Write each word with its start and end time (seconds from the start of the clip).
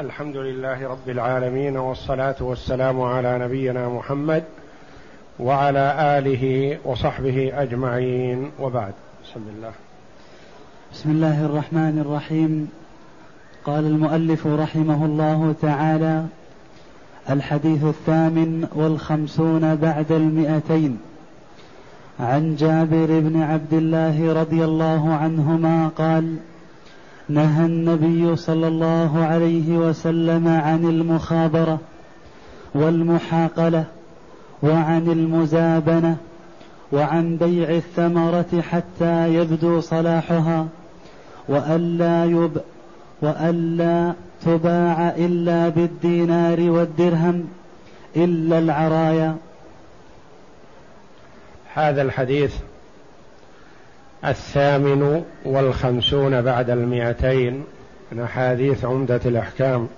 الحمد 0.00 0.36
لله 0.36 0.88
رب 0.88 1.08
العالمين 1.08 1.76
والصلاة 1.76 2.34
والسلام 2.40 3.00
على 3.00 3.38
نبينا 3.38 3.88
محمد 3.88 4.44
وعلى 5.38 6.18
آله 6.18 6.76
وصحبه 6.84 7.62
أجمعين. 7.62 8.50
وبعد 8.60 8.92
بسم 9.24 9.40
الله. 9.56 9.72
بسم 10.92 11.10
الله 11.10 11.46
الرحمن 11.46 11.98
الرحيم. 11.98 12.70
قال 13.64 13.86
المؤلف 13.86 14.46
رحمه 14.46 15.04
الله 15.04 15.54
تعالى 15.62 16.24
الحديث 17.30 17.84
الثامن 17.84 18.68
والخمسون 18.74 19.74
بعد 19.74 20.12
المئتين. 20.12 20.98
عن 22.20 22.56
جابر 22.56 23.20
بن 23.20 23.42
عبد 23.42 23.72
الله 23.72 24.32
رضي 24.32 24.64
الله 24.64 25.14
عنهما 25.14 25.88
قال 25.88 26.36
نهى 27.30 27.66
النبي 27.66 28.36
صلى 28.36 28.68
الله 28.68 29.24
عليه 29.24 29.78
وسلم 29.78 30.48
عن 30.48 30.84
المخابرة 30.84 31.78
والمحاقلة 32.74 33.84
وعن 34.62 35.10
المزابنة 35.10 36.16
وعن 36.92 37.36
بيع 37.36 37.70
الثمرة 37.70 38.62
حتى 38.70 39.34
يبدو 39.34 39.80
صلاحها 39.80 40.66
والا 41.48 42.24
يب 42.24 42.60
والا 43.22 44.14
تباع 44.44 45.08
إلا 45.16 45.68
بالدينار 45.68 46.60
والدرهم 46.60 47.44
إلا 48.16 48.58
العرايا. 48.58 49.36
هذا 51.74 52.02
الحديث 52.02 52.54
الثامن 54.24 55.24
والخمسون 55.44 56.42
بعد 56.42 56.70
المئتين 56.70 57.64
من 58.12 58.22
أحاديث 58.22 58.84
عمدة 58.84 59.20
الأحكام. 59.24 59.88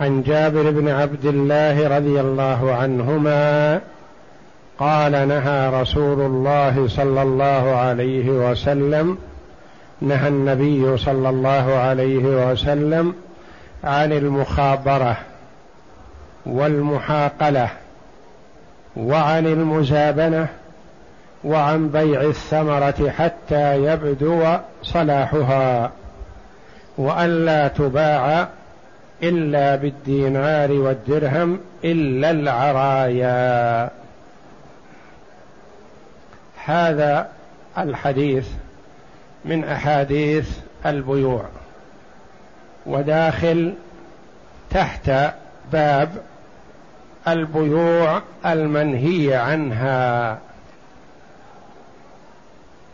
عن 0.00 0.22
جابر 0.22 0.70
بن 0.70 0.88
عبد 0.88 1.24
الله 1.24 1.96
رضي 1.96 2.20
الله 2.20 2.74
عنهما 2.74 3.80
قال 4.78 5.28
نهى 5.28 5.82
رسول 5.82 6.20
الله 6.20 6.88
صلى 6.88 7.22
الله 7.22 7.76
عليه 7.76 8.30
وسلم 8.30 9.18
نهى 10.00 10.28
النبي 10.28 10.96
صلى 10.96 11.28
الله 11.28 11.74
عليه 11.74 12.50
وسلم 12.50 13.14
عن 13.84 14.12
المخابرة 14.12 15.16
والمحاقلة 16.46 17.68
وعن 18.96 19.46
المزابنة 19.46 20.48
وعن 21.44 21.88
بيع 21.88 22.20
الثمرة 22.20 23.10
حتى 23.18 23.84
يبدو 23.84 24.56
صلاحها 24.82 25.90
وألا 26.98 27.68
تباع 27.68 28.48
إلا 29.22 29.76
بالدينار 29.76 30.72
والدرهم 30.72 31.60
إلا 31.84 32.30
العرايا. 32.30 33.90
هذا 36.64 37.28
الحديث 37.78 38.48
من 39.44 39.64
أحاديث 39.64 40.50
البيوع 40.86 41.44
وداخل 42.86 43.74
تحت 44.70 45.10
باب 45.72 46.08
البيوع 47.28 48.22
المنهي 48.46 49.34
عنها. 49.34 50.38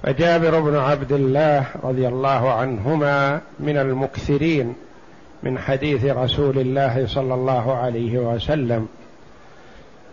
فجابر 0.06 0.60
بن 0.60 0.76
عبد 0.76 1.12
الله 1.12 1.64
رضي 1.82 2.08
الله 2.08 2.52
عنهما 2.52 3.40
من 3.60 3.76
المكثرين 3.76 4.74
من 5.42 5.58
حديث 5.58 6.04
رسول 6.04 6.58
الله 6.58 7.06
صلى 7.06 7.34
الله 7.34 7.76
عليه 7.76 8.18
وسلم. 8.18 8.88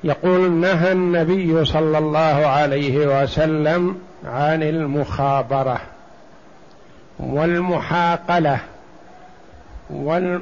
يقول 0.03 0.51
نهى 0.51 0.91
النبي 0.91 1.65
صلى 1.65 1.97
الله 1.97 2.47
عليه 2.47 3.21
وسلم 3.23 3.99
عن 4.25 4.63
المخابرة 4.63 5.81
والمحاقلة 7.19 8.59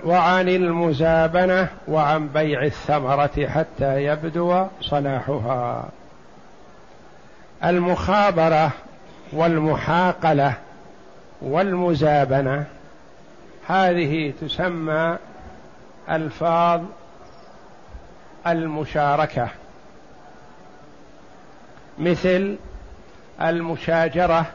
وعن 0.06 0.50
المزابنة 0.50 1.68
وعن 1.88 2.28
بيع 2.28 2.64
الثمرة 2.64 3.48
حتى 3.48 4.04
يبدو 4.04 4.66
صلاحها. 4.82 5.90
المخابرة 7.66 8.72
والمحاقلة 9.32 10.54
والمزابنة 11.42 12.66
هذه 13.68 14.34
تسمى 14.42 15.18
ألفاظ 16.10 16.82
المشاركة 18.48 19.50
مثل 22.00 22.58
المشاجرة 23.42 24.46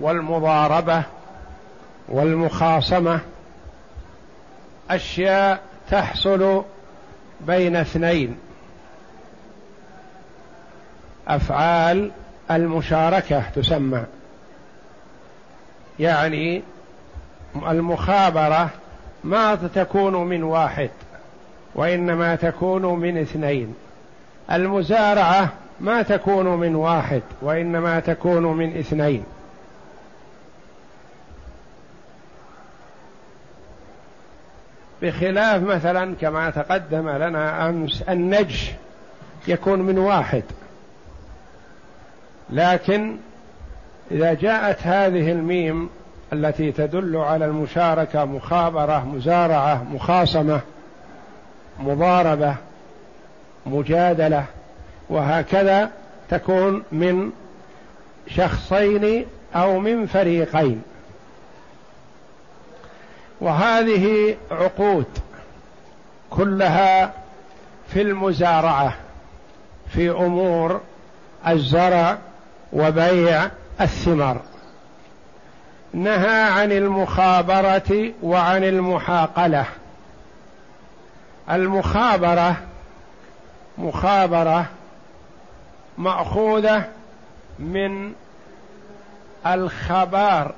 والمضاربة 0.00 1.02
والمخاصمة 2.08 3.20
أشياء 4.90 5.62
تحصل 5.90 6.64
بين 7.40 7.76
اثنين 7.76 8.38
أفعال 11.28 12.10
المشاركة 12.50 13.42
تسمى. 13.56 14.04
يعني 15.98 16.62
المخابرة 17.68 18.70
ما 19.24 19.54
تكون 19.54 20.14
من 20.14 20.42
واحد 20.42 20.90
وإنما 21.74 22.36
تكون 22.36 22.82
من 22.82 23.18
اثنين. 23.18 23.74
المزارعة 24.52 25.52
ما 25.80 26.02
تكون 26.02 26.46
من 26.46 26.74
واحد 26.74 27.22
وإنما 27.42 28.00
تكون 28.00 28.42
من 28.42 28.78
اثنين. 28.78 29.24
بخلاف 35.02 35.62
مثلا 35.62 36.14
كما 36.20 36.50
تقدم 36.50 37.08
لنا 37.08 37.68
أمس 37.68 38.02
النجش 38.02 38.72
يكون 39.48 39.82
من 39.82 39.98
واحد. 39.98 40.42
لكن 42.50 43.16
إذا 44.10 44.34
جاءت 44.34 44.78
هذه 44.82 45.32
الميم 45.32 45.90
التي 46.32 46.72
تدل 46.72 47.16
على 47.16 47.44
المشاركة 47.44 48.24
مخابرة 48.24 49.04
مزارعة 49.04 49.84
مخاصمة 49.92 50.60
مضاربة 51.80 52.54
مجادلة 53.66 54.44
وهكذا 55.08 55.90
تكون 56.30 56.82
من 56.92 57.30
شخصين 58.28 59.26
أو 59.54 59.78
من 59.78 60.06
فريقين. 60.06 60.82
وهذه 63.40 64.36
عقود 64.50 65.06
كلها 66.30 67.12
في 67.88 68.02
المزارعة 68.02 68.94
في 69.88 70.10
أمور 70.10 70.80
الزرع 71.48 72.18
وبيع 72.72 73.50
الثمر 73.80 74.40
نهى 75.92 76.42
عن 76.42 76.72
المخابرة 76.72 78.12
وعن 78.22 78.64
المحاقلة. 78.64 79.66
المخابرة 81.50 82.56
مخابرة 83.78 84.66
مأخوذة 85.98 86.84
من 87.58 88.12
الخبار. 89.46 90.54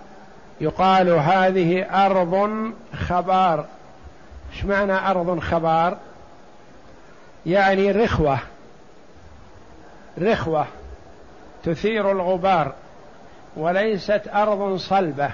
يقال 0.60 1.08
هذه 1.08 1.82
أرض 2.06 2.72
خبار. 3.08 3.64
إيش 4.52 4.64
معنى 4.64 4.92
أرض 4.92 5.40
خبار؟ 5.40 5.96
يعني 7.46 7.90
رخوة. 7.90 8.38
رخوة. 10.18 10.66
تثير 11.64 12.12
الغبار 12.12 12.72
وليست 13.56 14.22
أرض 14.34 14.76
صلبة 14.76 15.30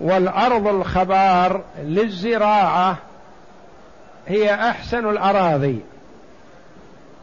والأرض 0.00 0.66
الخبار 0.66 1.62
للزراعة 1.78 2.96
هي 4.28 4.54
أحسن 4.54 5.10
الأراضي 5.10 5.80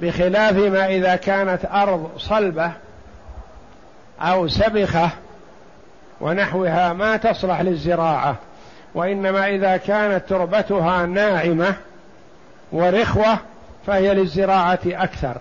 بخلاف 0.02 0.56
ما 0.56 0.88
إذا 0.88 1.16
كانت 1.16 1.66
أرض 1.66 2.12
صلبة 2.18 2.72
أو 4.22 4.48
سبخة 4.48 5.10
ونحوها 6.22 6.94
ما 6.94 7.18
تصلح 7.18 7.62
للزراعة 7.62 8.36
وإنما 8.96 9.50
إذا 9.50 9.78
كانت 9.78 10.30
تربتها 10.30 11.06
ناعمة 11.06 11.76
ورخوة 12.72 13.38
فهي 13.88 14.14
للزراعة 14.14 14.80
أكثر 14.86 15.38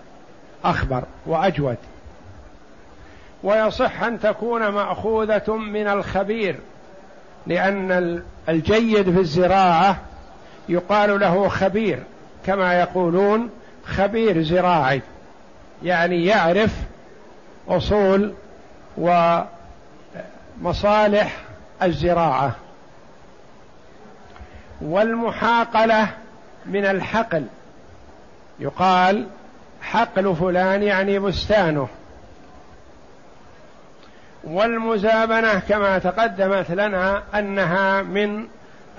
أخبر 0.65 1.03
وأجود. 1.25 1.77
ويصح 3.43 4.03
أن 4.03 4.19
تكون 4.19 4.67
مأخوذة 4.67 5.55
من 5.55 5.87
الخبير 5.87 6.55
لأن 7.47 8.21
الجيد 8.49 9.11
في 9.11 9.19
الزراعة 9.19 9.97
يقال 10.69 11.19
له 11.19 11.47
خبير 11.47 12.03
كما 12.45 12.73
يقولون 12.79 13.49
خبير 13.85 14.41
زراعي 14.41 15.01
يعني 15.83 16.25
يعرف 16.25 16.71
أصول 17.67 18.33
ومصالح 20.61 21.37
الزراعة. 21.83 22.55
والمحاقلة 24.81 26.07
من 26.65 26.85
الحقل 26.85 27.45
يقال 28.59 29.27
حقل 29.81 30.35
فلان 30.35 30.83
يعني 30.83 31.19
بستانه. 31.19 31.87
والمزابنه 34.43 35.59
كما 35.69 35.97
تقدمت 35.97 36.71
لنا 36.71 37.23
أنها 37.35 38.01
من 38.01 38.47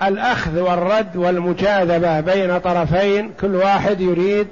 الأخذ 0.03 0.59
والرد 0.59 1.15
والمجاذبة 1.15 2.19
بين 2.19 2.59
طرفين 2.59 3.33
كل 3.41 3.55
واحد 3.55 4.01
يريد 4.01 4.47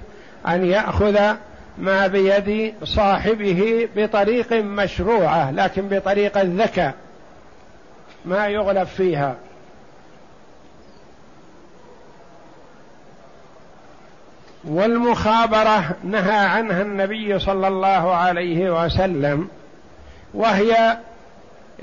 أن 0.48 0.66
يأخذ 0.66 1.34
ما 1.78 2.08
بيد 2.08 2.74
صاحبه 2.84 3.90
بطريق 3.96 4.54
مشروعة 4.54 5.52
لكن 5.52 5.88
بطريقه 5.88 6.42
ذكاء 6.46 6.94
ما 8.26 8.48
يغلب 8.48 8.88
فيها. 8.88 9.36
والمخابرة 14.64 15.96
نهى 16.04 16.46
عنها 16.46 16.82
النبي 16.82 17.40
صلى 17.40 17.68
الله 17.68 18.16
عليه 18.16 18.86
وسلم 18.86 19.48
وهي 20.34 20.98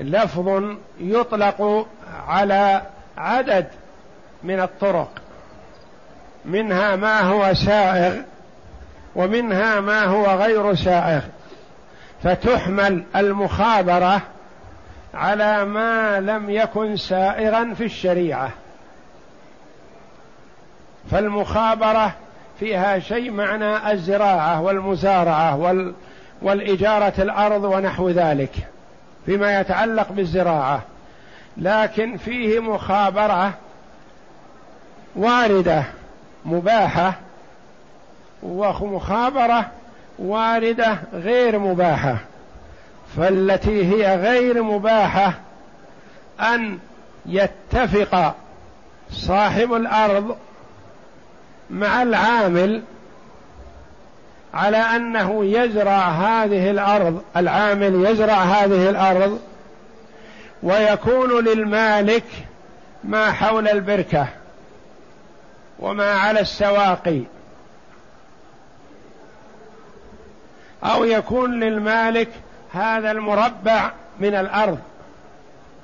لفظ 0.01 0.63
يطلق 0.99 1.87
على 2.27 2.81
عدد 3.17 3.67
من 4.43 4.59
الطرق. 4.59 5.09
منها 6.45 6.95
ما 6.95 7.19
هو 7.21 7.53
سائغ 7.53 8.21
ومنها 9.15 9.79
ما 9.79 10.03
هو 10.03 10.25
غير 10.25 10.75
سائغ. 10.75 11.21
فتحمل 12.23 13.03
المخابرة 13.15 14.21
على 15.13 15.65
ما 15.65 16.19
لم 16.19 16.49
يكن 16.49 16.97
سائغا 16.97 17.73
في 17.73 17.83
الشريعة. 17.83 18.51
فالمخابرة 21.11 22.13
فيها 22.59 22.99
شيء 22.99 23.31
معنى 23.31 23.91
الزراعة 23.91 24.61
والمزارعة 24.61 25.55
وال 25.57 25.93
والإجارة 26.41 27.13
الأرض 27.19 27.63
ونحو 27.63 28.09
ذلك 28.09 28.53
فيما 29.25 29.59
يتعلق 29.59 30.11
بالزراعة. 30.11 30.81
لكن 31.57 32.17
فيه 32.17 32.59
مخابرة 32.59 33.53
واردة 35.15 35.83
مباحة 36.45 37.13
ومخابرة 38.43 39.65
واردة 40.19 40.97
غير 41.13 41.59
مباحة. 41.59 42.17
فالتي 43.17 43.85
هي 43.85 44.15
غير 44.15 44.63
مباحة 44.63 45.33
أن 46.39 46.79
يتفق 47.25 48.35
صاحب 49.11 49.73
الأرض 49.73 50.37
مع 51.69 52.01
العامل 52.01 52.81
على 54.53 54.77
أنه 54.77 55.45
يزرع 55.45 56.07
هذه 56.07 56.71
الأرض 56.71 57.21
العامل 57.37 58.05
يزرع 58.05 58.43
هذه 58.43 58.89
الأرض 58.89 59.39
ويكون 60.63 61.45
للمالك 61.45 62.23
ما 63.03 63.31
حول 63.31 63.67
البركة 63.67 64.27
وما 65.79 66.11
على 66.11 66.39
السواقي 66.39 67.21
أو 70.83 71.05
يكون 71.05 71.59
للمالك 71.59 72.29
هذا 72.73 73.11
المربع 73.11 73.91
من 74.19 74.35
الأرض 74.35 74.79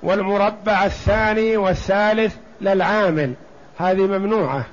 والمربع 0.04 0.86
الثاني 0.86 1.58
والثالث 1.58 2.36
للعامل. 2.62 3.34
هذه 3.78 4.02
ممنوعة. 4.02 4.66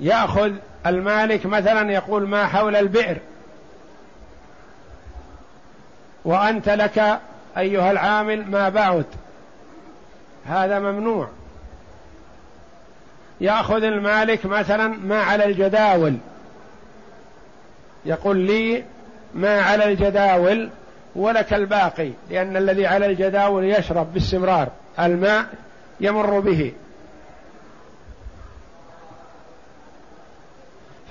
ياخذ 0.00 0.52
المالك 0.86 1.46
مثلا 1.46 1.92
يقول 1.92 2.28
ما 2.28 2.46
حول 2.46 2.76
البئر 2.76 3.18
وانت 6.24 6.68
لك 6.68 7.20
ايها 7.58 7.90
العامل 7.90 8.50
ما 8.50 8.68
بعد 8.68 9.06
هذا 10.46 10.78
ممنوع 10.78 11.28
ياخذ 13.40 13.82
المالك 13.82 14.46
مثلا 14.46 14.88
ما 14.88 15.22
على 15.22 15.44
الجداول 15.44 16.16
يقول 18.04 18.36
لي 18.36 18.84
ما 19.34 19.60
على 19.60 19.84
الجداول 19.84 20.70
ولك 21.16 21.54
الباقي 21.54 22.10
لأن 22.30 22.56
الذي 22.56 22.86
على 22.86 23.06
الجداول 23.06 23.64
يشرب 23.64 24.14
باستمرار 24.14 24.68
الماء 24.98 25.46
يمر 26.00 26.40
به 26.40 26.72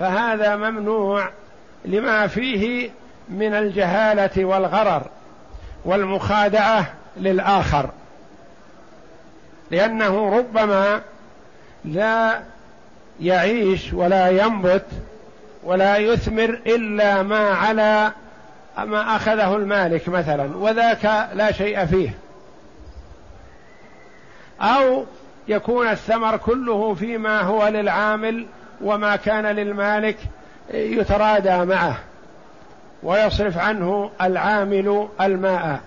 فهذا 0.00 0.56
ممنوع 0.56 1.30
لما 1.84 2.26
فيه 2.26 2.90
من 3.28 3.54
الجهالة 3.54 4.44
والغرر 4.44 5.02
والمخادعة 5.84 6.92
للآخر 7.16 7.90
لأنه 9.70 10.38
ربما 10.38 11.00
لا 11.84 12.40
يعيش 13.20 13.92
ولا 13.92 14.28
ينبت 14.28 14.86
ولا 15.64 15.96
يثمر 15.96 16.60
إلا 16.66 17.22
ما 17.22 17.48
على 17.48 18.12
ما 18.78 19.16
أخذه 19.16 19.56
المالك 19.56 20.08
مثلا 20.08 20.56
وذاك 20.56 21.28
لا 21.34 21.52
شيء 21.52 21.86
فيه. 21.86 22.14
أو 24.60 25.04
يكون 25.48 25.88
الثمر 25.88 26.36
كله 26.36 26.94
فيما 26.94 27.40
هو 27.40 27.68
للعامل 27.68 28.46
وما 28.80 29.16
كان 29.16 29.46
للمالك 29.46 30.16
يترادى 30.74 31.64
معه 31.64 31.98
ويصرف 33.02 33.58
عنه 33.58 34.10
العامل 34.20 35.08
الماء. 35.20 35.80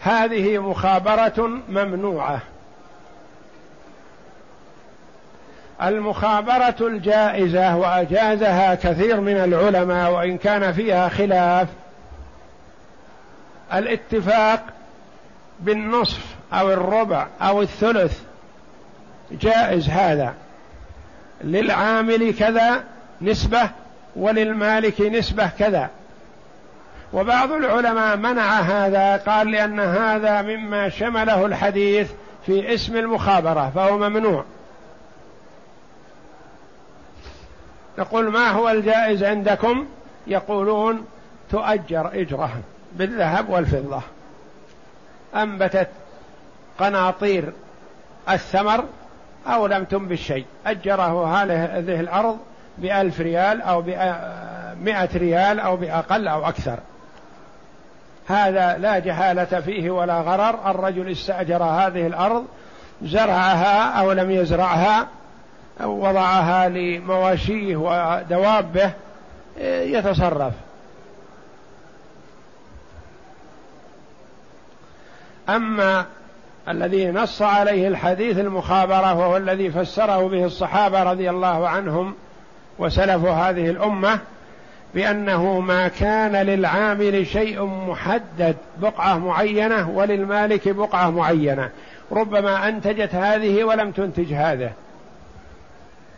هذه 0.00 0.58
مخابرة 0.58 1.48
ممنوعة. 1.68 2.40
المخابرة 5.82 6.76
الجائزة 6.80 7.76
وأجازها 7.76 8.74
كثير 8.74 9.20
من 9.20 9.36
العلماء 9.36 10.12
وإن 10.12 10.38
كان 10.38 10.72
فيها 10.72 11.08
خلاف 11.08 11.68
الاتفاق 13.74 14.64
بالنصف 15.60 16.36
أو 16.52 16.72
الربع 16.72 17.26
أو 17.42 17.62
الثلث 17.62 18.25
جائز 19.32 19.88
هذا. 19.88 20.34
للعامل 21.44 22.34
كذا 22.34 22.84
نسبة 23.22 23.70
وللمالك 24.16 25.00
نسبة 25.00 25.50
كذا. 25.58 25.90
وبعض 27.12 27.52
العلماء 27.52 28.16
منع 28.16 28.60
هذا 28.60 29.16
قال 29.16 29.50
لأن 29.50 29.80
هذا 29.80 30.42
مما 30.42 30.88
شمله 30.88 31.46
الحديث 31.46 32.10
في 32.46 32.74
اسم 32.74 32.96
المخابرة 32.96 33.72
فهو 33.74 33.98
ممنوع. 33.98 34.44
نقول 37.98 38.32
ما 38.32 38.48
هو 38.48 38.68
الجائز 38.68 39.24
عندكم؟ 39.24 39.86
يقولون 40.26 41.06
تؤجر 41.50 42.10
إجرة 42.14 42.50
بالذهب 42.92 43.50
والفضة. 43.50 44.02
أنبتت 45.34 45.88
قناطير 46.78 47.52
الثمر 48.30 48.84
أو 49.46 49.66
لم 49.66 49.84
تنبت 49.84 50.18
شيء. 50.18 50.44
أجره 50.66 51.42
هذه 51.42 52.00
الأرض 52.00 52.38
بألف 52.78 53.20
ريال 53.20 53.62
أو 53.62 53.82
بمائة 53.82 55.08
ريال 55.14 55.60
أو 55.60 55.76
بأقل 55.76 56.28
أو 56.28 56.48
أكثر. 56.48 56.78
هذا 58.28 58.78
لا 58.78 58.98
جهالة 58.98 59.60
فيه 59.60 59.90
ولا 59.90 60.20
غرر. 60.20 60.70
الرجل 60.70 61.10
استأجر 61.10 61.62
هذه 61.62 62.06
الأرض 62.06 62.46
زرعها 63.02 64.00
أو 64.00 64.12
لم 64.12 64.30
يزرعها 64.30 65.06
أو 65.82 66.08
وضعها 66.08 66.68
لمواشيه 66.68 67.76
ودوابه 67.76 68.90
يتصرف. 69.60 70.52
أما 75.48 76.06
الذي 76.68 77.10
نص 77.10 77.42
عليه 77.42 77.88
الحديث 77.88 78.38
المخابرة 78.38 79.14
وهو 79.14 79.36
الذي 79.36 79.70
فسره 79.70 80.28
به 80.28 80.44
الصحابة 80.44 81.02
رضي 81.02 81.30
الله 81.30 81.68
عنهم 81.68 82.14
وسلف 82.78 83.24
هذه 83.24 83.70
الأمة 83.70 84.18
بأنه 84.94 85.60
ما 85.60 85.88
كان 85.88 86.36
للعامل 86.36 87.26
شيء 87.26 87.64
محدد 87.64 88.56
بقعة 88.78 89.18
معينة 89.18 89.90
وللمالك 89.90 90.68
بقعة 90.68 91.10
معينة. 91.10 91.70
ربما 92.12 92.68
أنتجت 92.68 93.14
هذه 93.14 93.64
ولم 93.64 93.90
تنتج 93.90 94.32
هذا 94.32 94.72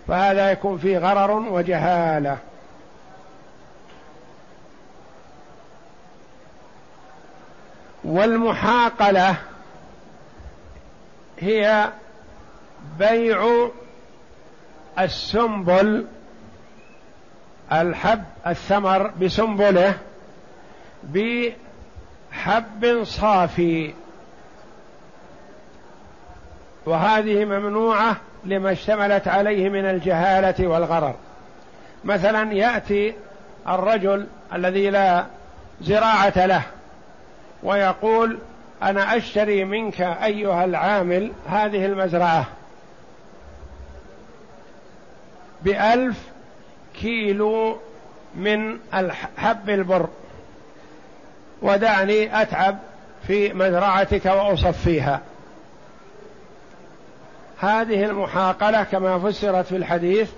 فهذا 0.08 0.50
يكون 0.50 0.78
فيه 0.78 0.98
غرر 0.98 1.30
وجهالة. 1.30 2.36
والمحاقلة 8.04 9.36
هي 11.40 11.90
بيع 12.98 13.68
السنبل 14.98 16.06
الحب 17.72 18.24
الثمر 18.46 19.06
بسنبله 19.08 19.94
بحب 21.04 21.54
صافي. 23.04 23.94
وهذه 26.86 27.44
ممنوعة 27.44 28.16
لما 28.44 28.72
اشتملت 28.72 29.28
عليه 29.28 29.68
من 29.68 29.84
الجهالة 29.84 30.66
والغرر. 30.66 31.14
مثلا 32.04 32.52
يأتي 32.52 33.14
الرجل 33.68 34.26
الذي 34.54 34.90
لا 34.90 35.26
زراعة 35.80 36.46
له 36.46 36.62
ويقول 37.62 38.38
أنا 38.82 39.16
أشتري 39.16 39.64
منك 39.64 40.00
أيها 40.00 40.64
العامل 40.64 41.32
هذه 41.48 41.86
المزرعة. 41.86 42.46
بألف 45.62 46.22
كيلو 47.00 47.78
من 48.34 48.78
حب 49.36 49.70
البر. 49.70 50.08
ودعني 51.62 52.42
أتعب 52.42 52.78
في 53.26 53.52
مزرعتك 53.52 54.26
وأصفيها. 54.26 55.20
هذه 57.60 58.04
المحاقلة 58.04 58.82
كما 58.82 59.18
فسرت 59.18 59.66
في 59.66 59.76
الحديث 59.76 60.30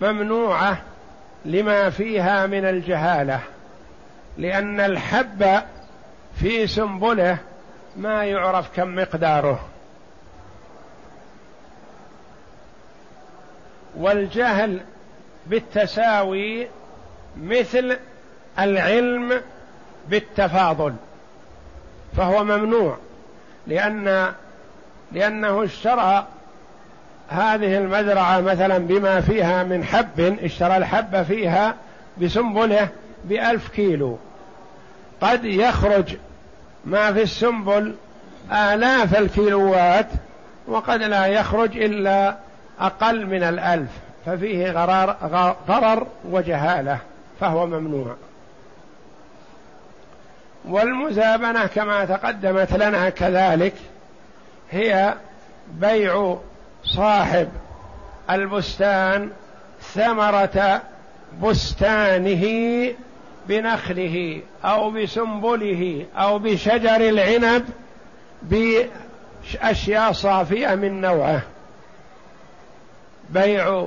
ممنوعة 0.00 0.82
لما 1.44 1.90
فيها 1.90 2.46
من 2.46 2.64
الجهالة. 2.64 3.40
لأن 4.38 4.80
الحب 4.80 5.62
في 6.40 6.66
سنبله 6.66 7.38
ما 7.96 8.24
يعرف 8.24 8.76
كم 8.76 8.94
مقداره. 8.94 9.60
والجهل 13.96 14.80
بالتساوي 15.46 16.66
مثل 17.36 17.96
العلم 18.58 19.40
بالتفاضل 20.08 20.94
فهو 22.16 22.44
ممنوع 22.44 22.96
لأن 23.66 24.32
لأنه 25.12 25.64
اشترى 25.64 26.26
هذه 27.28 27.78
المزرعة 27.78 28.40
مثلا 28.40 28.78
بما 28.78 29.20
فيها 29.20 29.62
من 29.62 29.84
حب 29.84 30.38
اشترى 30.42 30.76
الحب 30.76 31.22
فيها 31.22 31.74
بسنبله 32.22 32.88
بألف 33.24 33.68
كيلو. 33.68 34.18
قد 35.20 35.44
يخرج 35.44 36.16
ما 36.84 37.12
في 37.12 37.22
السنبل 37.22 37.94
آلاف 38.52 39.18
الكيلوات 39.18 40.06
وقد 40.66 41.02
لا 41.02 41.26
يخرج 41.26 41.76
إلا 41.76 42.36
أقل 42.80 43.26
من 43.26 43.42
الألف 43.42 43.90
ففيه 44.26 44.70
غرار 44.70 45.16
غرر 45.68 46.06
وجهالة 46.24 46.98
فهو 47.40 47.66
ممنوع. 47.66 48.16
والمزابنة 50.64 51.66
كما 51.66 52.04
تقدمت 52.04 52.72
لنا 52.72 53.10
كذلك 53.10 53.74
هي 54.70 55.14
بيع 55.68 56.36
صاحب 56.84 57.48
البستان 58.30 59.30
ثمرة 59.80 60.82
بستانه 61.42 62.44
بنخله 63.50 64.40
أو 64.64 64.90
بسنبله 64.90 66.06
أو 66.16 66.38
بشجر 66.38 67.08
العنب 67.08 67.64
بأشياء 68.42 70.12
صافية 70.12 70.74
من 70.74 71.00
نوعه. 71.00 71.42
بيع 73.30 73.86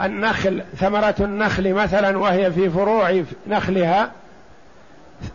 النخل 0.00 0.64
ثمرة 0.76 1.14
النخل 1.20 1.74
مثلا 1.74 2.18
وهي 2.18 2.52
في 2.52 2.70
فروع 2.70 3.22
نخلها 3.46 4.12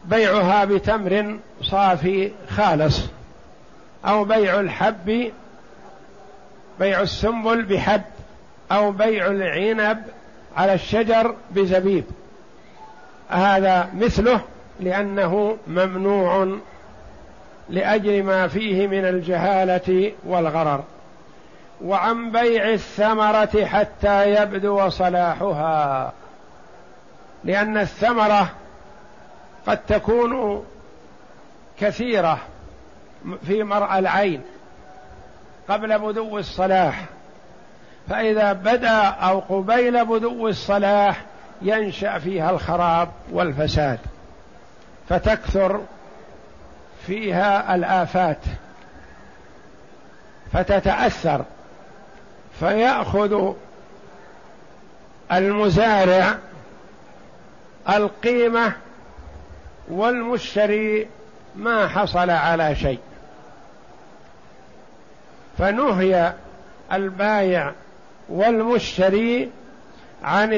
بيعها 0.06 0.66
بتمر 0.66 1.38
صافي 1.62 2.32
خالص. 2.50 3.02
أو 4.06 4.24
بيع 4.24 4.60
الحب 4.60 5.32
بيع 6.80 7.02
السنبل 7.02 7.62
بحب. 7.62 8.02
أو 8.72 8.92
بيع 8.92 9.28
العنب 9.28 10.04
على 10.58 10.74
الشجر 10.74 11.36
بزبيب. 11.52 12.04
هذا 13.30 13.90
مثله 13.94 14.42
لأنه 14.80 15.58
ممنوع 15.68 16.58
لأجل 17.70 18.24
ما 18.24 18.48
فيه 18.48 18.88
من 18.88 19.06
الجهالة 19.06 20.12
والغرر 20.26 20.84
وعن 21.84 22.32
بيع 22.32 22.70
الثمرة 22.70 23.66
حتى 23.66 24.34
يبدو 24.34 24.90
صلاحها 24.90 26.14
لأن 27.44 27.78
الثمرة 27.78 28.52
قد 29.68 29.78
تكون 29.88 30.66
كثيرة 31.80 32.38
في 33.48 33.64
مرأى 33.64 34.00
العين 34.00 34.42
قبل 35.70 36.00
بدو 36.00 36.38
الصلاح 36.38 37.06
فإذا 38.10 38.54
بدا 38.54 38.98
أو 39.04 39.40
قبيل 39.40 40.06
بدو 40.06 40.48
الصلاح 40.48 41.22
ينشأ 41.62 42.20
فيها 42.20 42.50
الخراب 42.50 43.10
والفساد 43.32 44.00
فتكثر 45.10 45.82
فيها 47.08 47.76
الآفات 47.76 48.38
فتتأثر 50.54 51.46
فيأخذ 52.60 53.54
المزارع 55.32 56.38
القيمة 57.90 58.74
والمشتري 59.88 61.08
ما 61.56 61.88
حصل 61.88 62.30
على 62.30 62.76
شيء. 62.76 63.00
فنهي 65.58 66.34
البايع 66.94 67.72
والمشتري 68.30 69.52
عن 70.24 70.54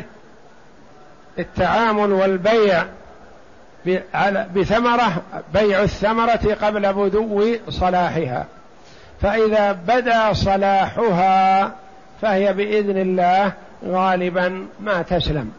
التعامل 1.39 2.11
والبيع 2.11 2.83
بثمرة 4.55 5.21
بيع 5.53 5.81
الثمرة 5.81 6.57
قبل 6.61 6.93
بدو 6.93 7.55
صلاحها. 7.69 8.45
فإذا 9.21 9.71
بدا 9.71 10.33
صلاحها 10.33 11.71
فهي 12.21 12.53
بإذن 12.53 12.97
الله 12.97 13.51
غالبا 13.85 14.67
ما 14.79 15.01
تسلم. 15.01 15.51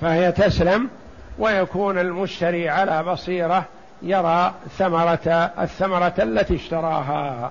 فهي 0.00 0.32
تسلم 0.32 0.88
ويكون 1.38 1.98
المشتري 1.98 2.68
على 2.68 3.02
بصيرة 3.02 3.64
يرى 4.02 4.54
ثمره 4.78 5.52
الثمرة 5.58 6.14
التي 6.18 6.56
اشتراها. 6.56 7.50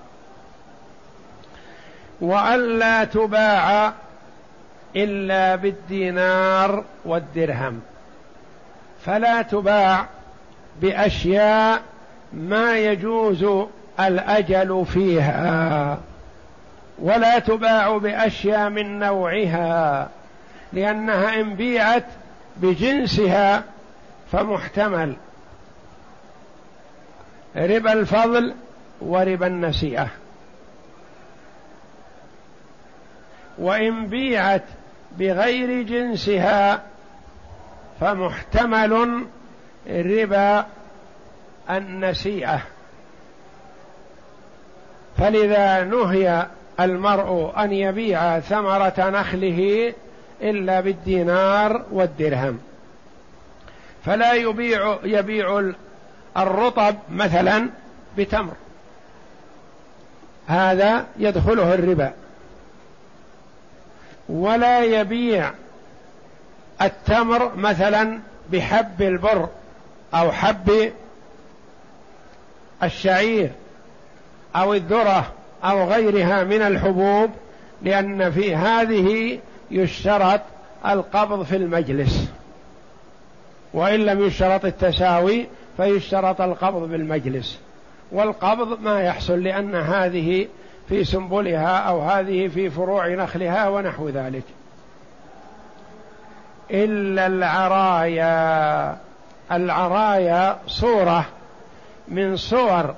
وألا 2.21 3.03
تباع 3.03 3.93
إلا 4.95 5.55
بالدينار 5.55 6.83
والدرهم. 7.05 7.81
فلا 9.05 9.41
تباع 9.41 10.05
بأشياء 10.81 11.81
ما 12.33 12.77
يجوز 12.77 13.45
الأجل 13.99 14.85
فيها 14.93 15.99
ولا 16.99 17.39
تباع 17.39 17.97
بأشياء 17.97 18.69
من 18.69 18.99
نوعها 18.99 20.09
لأنها 20.73 21.41
إن 21.41 21.55
بيعت 21.55 22.05
بجنسها 22.57 23.63
فمحتمل. 24.31 25.15
ربا 27.55 27.93
الفضل 27.93 28.53
وربا 29.01 29.47
النسيئه 29.47 30.07
وإن 33.57 34.07
بيعت 34.07 34.63
بغير 35.17 35.81
جنسها 35.81 36.83
فمحتمل 38.01 39.25
ربا 39.89 40.65
النسيئة. 41.69 42.61
فلذا 45.17 45.83
نهي 45.83 46.47
المرء 46.79 47.53
أن 47.57 47.73
يبيع 47.73 48.39
ثمرة 48.39 48.93
نخله 48.97 49.93
إلا 50.41 50.79
بالدينار 50.79 51.85
والدرهم. 51.91 52.59
فلا 54.05 54.33
يبيع 54.33 54.97
يبيع 55.03 55.71
الرطب 56.37 56.95
مثلا 57.11 57.69
بتمر. 58.17 58.53
هذا 60.47 61.05
يدخله 61.19 61.73
الربا. 61.73 62.13
ولا 64.29 64.83
يبيع 64.83 65.51
التمر 66.81 67.55
مثلا 67.55 68.19
بحب 68.51 69.01
البر 69.01 69.49
أو 70.13 70.31
حب 70.31 70.91
الشعير 72.83 73.51
أو 74.55 74.73
الذرة 74.73 75.31
أو 75.63 75.83
غيرها 75.89 76.43
من 76.43 76.61
الحبوب 76.61 77.29
لأن 77.81 78.31
في 78.31 78.55
هذه 78.55 79.39
يشترط 79.71 80.41
القبض 80.85 81.43
في 81.43 81.55
المجلس. 81.55 82.29
وإن 83.73 83.99
لم 83.99 84.23
يشترط 84.23 84.65
التساوي 84.65 85.47
فيشترط 85.77 86.41
القبض 86.41 86.89
بالمجلس. 86.89 87.59
والقبض 88.11 88.81
ما 88.81 89.01
يحصل 89.01 89.43
لأن 89.43 89.75
هذه 89.75 90.47
في 90.89 91.03
سنبلها 91.03 91.77
أو 91.77 92.01
هذه 92.01 92.47
في 92.47 92.69
فروع 92.69 93.07
نخلها 93.07 93.67
ونحو 93.69 94.09
ذلك. 94.09 94.43
إلا 96.71 97.27
العرايا. 97.27 98.97
العرايا 99.51 100.57
صورة 100.67 101.25
من 102.07 102.37
صور 102.37 102.95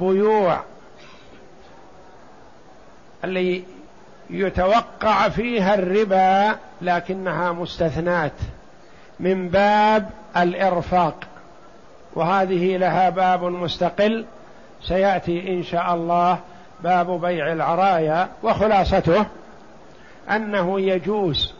بيوع 0.00 0.60
اللي 3.24 3.62
يتوقع 4.30 5.28
فيها 5.28 5.74
الربا 5.74 6.58
لكنها 6.82 7.52
مستثنات 7.52 8.32
من 9.20 9.48
باب 9.48 10.10
الإرفاق. 10.36 11.24
وهذه 12.14 12.76
لها 12.76 13.10
باب 13.10 13.44
مستقل. 13.44 14.24
سيأتي 14.82 15.52
إن 15.52 15.62
شاء 15.62 15.94
الله 15.94 16.38
باب 16.84 17.20
بيع 17.20 17.52
العرايا 17.52 18.28
وخلاصته 18.42 19.26
أنه 20.30 20.80
يجوز 20.80 21.52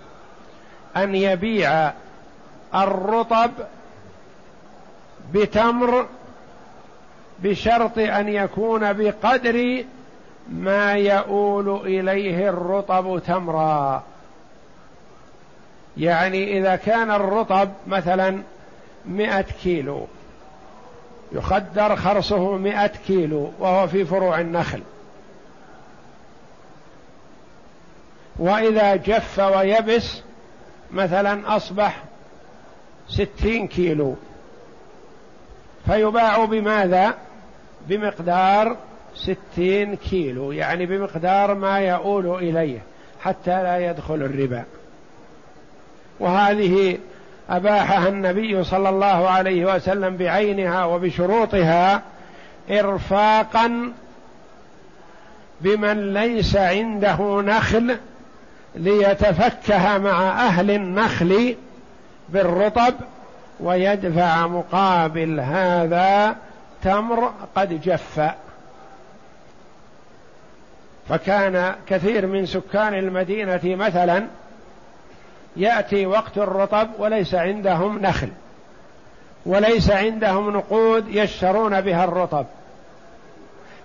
أن 0.96 1.14
يبيع 1.14 1.92
الرطب 2.74 3.50
بتمر 5.32 6.06
بشرط 7.42 7.98
أن 7.98 8.28
يكون 8.28 8.92
بقدر 8.92 9.84
ما 10.48 10.92
يؤول 10.92 11.80
إليه 11.86 12.48
الرطب 12.48 13.22
تمرا. 13.26 14.02
يعني 15.96 16.58
إذا 16.58 16.76
كان 16.76 17.10
الرطب 17.10 17.68
مثلا 17.86 18.42
مئة 19.06 19.44
كيلو 19.62 20.06
يخدر 21.32 21.96
خرصه 21.96 22.56
مئة 22.56 22.86
كيلو 23.06 23.50
وهو 23.58 23.86
في 23.86 24.04
فروع 24.04 24.40
النخل. 24.40 24.80
وإذا 28.38 28.96
جف 28.96 29.38
ويبس 29.38 30.22
مثلا 30.90 31.56
أصبح 31.56 32.02
ستين 33.08 33.68
كيلو. 33.68 34.16
فيباع 35.86 36.44
بماذا؟ 36.44 37.14
بمقدار 37.88 38.76
ستين 39.14 39.96
كيلو 39.96 40.52
يعني 40.52 40.86
بمقدار 40.86 41.54
ما 41.54 41.78
يؤول 41.78 42.26
إليه 42.26 42.78
حتى 43.20 43.62
لا 43.62 43.90
يدخل 43.90 44.14
الربا. 44.14 44.64
وهذه 46.20 46.98
أباحها 47.50 48.08
النبي 48.08 48.64
صلى 48.64 48.88
الله 48.88 49.28
عليه 49.28 49.74
وسلم 49.74 50.16
بعينها 50.16 50.84
وبشروطها 50.84 52.02
إرفاقا 52.70 53.92
بمن 55.60 56.14
ليس 56.14 56.56
عنده 56.56 57.42
نخل 57.42 57.96
ليتفكه 58.74 59.98
مع 59.98 60.46
أهل 60.46 60.70
النخل 60.70 61.56
بالرطب 62.28 62.94
ويدفع 63.60 64.46
مقابل 64.46 65.40
هذا 65.40 66.36
تمر 66.82 67.32
قد 67.56 67.80
جف. 67.80 68.30
فكان 71.08 71.74
كثير 71.86 72.26
من 72.26 72.46
سكان 72.46 72.94
المدينة 72.94 73.60
مثلا 73.64 74.26
يأتي 75.56 76.06
وقت 76.06 76.38
الرطب 76.38 76.88
وليس 76.98 77.34
عندهم 77.34 77.98
نخل 77.98 78.28
وليس 79.46 79.90
عندهم 79.90 80.56
نقود 80.56 81.08
يشترون 81.08 81.80
بها 81.80 82.04
الرطب 82.04 82.46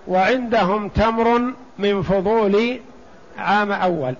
وعندهم 0.08 0.88
تمر 0.88 1.52
من 1.78 2.02
فضول 2.02 2.80
عام 3.38 3.72
أول. 3.72 4.14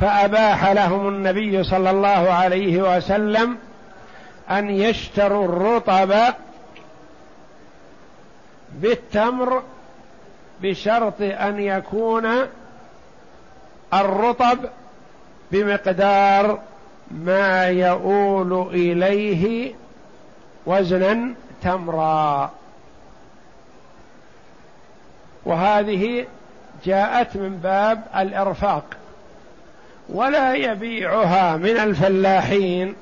فأباح 0.00 0.66
لهم 0.66 1.08
النبي 1.08 1.64
صلى 1.64 1.90
الله 1.90 2.32
عليه 2.32 2.96
وسلم 2.96 3.58
أن 4.50 4.70
يشتروا 4.70 5.44
الرطب 5.44 6.14
بالتمر 8.72 9.62
بشرط 10.62 11.14
أن 11.20 11.60
يكون 11.60 12.28
الرطب 13.94 14.58
بمقدار 15.52 16.58
ما 17.10 17.64
يؤول 17.64 18.68
إليه 18.74 19.74
وزنا 20.66 21.34
تمرا. 21.62 22.50
وهذه 25.44 26.26
جاءت 26.84 27.36
من 27.36 27.56
باب 27.56 28.02
الإرفاق. 28.16 28.84
ولا 30.12 30.54
يبيعها 30.54 31.56
من 31.56 31.76
الفلاحين 31.76 32.94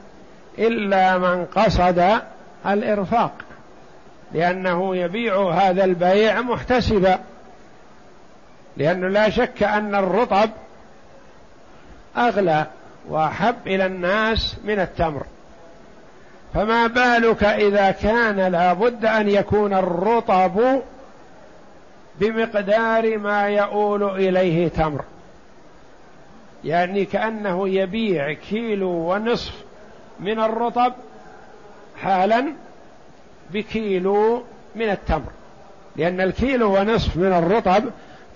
إلا 0.59 1.18
من 1.18 1.44
قصد 1.44 2.21
الإرفاق 2.66 3.33
لأنه 4.33 4.97
يبيع 4.97 5.51
هذا 5.51 5.85
البيع 5.85 6.40
محتسبا 6.40 7.18
لأنه 8.77 9.09
لا 9.09 9.31
شك 9.31 9.62
أن 9.62 9.94
الرطب 9.94 10.51
أغلى 12.16 12.66
وأحب 13.09 13.55
إلى 13.66 13.87
الناس 13.87 14.57
من 14.64 14.81
التمر. 14.81 15.23
فما 16.55 16.87
بالك 16.87 17.44
إذا 17.44 17.90
كان 17.90 18.53
لابد 18.53 19.05
أن 19.05 19.29
يكون 19.29 19.75
الرطب 19.75 20.81
بمقدار 22.21 23.18
ما 23.18 23.49
يؤول 23.49 24.03
إليه 24.03 24.68
تمر. 24.68 25.05
يعني 26.64 27.05
كأنه 27.05 27.68
يبيع 27.68 28.33
كيلو 28.33 28.90
ونصف 28.90 29.55
من 30.21 30.40
الرطب 30.40 30.92
حالا 32.03 32.53
بكيلو 33.51 34.42
من 34.75 34.90
التمر. 34.90 35.33
لأن 35.97 36.21
الكيلو 36.21 36.79
ونصف 36.79 37.16
من 37.16 37.33
الرطب 37.33 37.85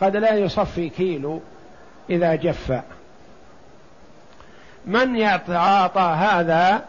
قد 0.01 0.17
لا 0.17 0.35
يصفي 0.35 0.89
كيلو 0.89 1.41
إذا 2.11 2.35
جف. 2.35 2.83
من 4.87 5.17
يتعاطى 5.17 6.17
هذا 6.19 6.85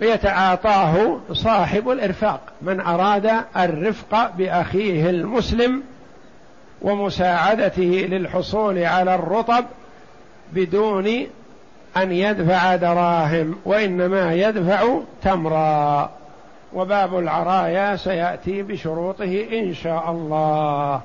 يتعاطاه 0.00 1.20
صاحب 1.32 1.90
الإرفاق. 1.90 2.40
من 2.62 2.80
أراد 2.80 3.44
الرفق 3.56 4.30
بأخيه 4.30 5.10
المسلم 5.10 5.82
ومساعدته 6.82 8.06
للحصول 8.10 8.78
على 8.78 9.14
الرطب 9.14 9.64
بدون 10.52 11.06
أن 11.96 12.12
يدفع 12.12 12.76
دراهم 12.76 13.54
وإنما 13.64 14.34
يدفع 14.34 14.98
تمرا. 15.22 16.10
وباب 16.74 17.18
العرايا 17.18 17.96
سيأتي 17.96 18.62
بشروطه 18.62 19.46
إن 19.52 19.74
شاء 19.74 20.10
الله. 20.10 21.00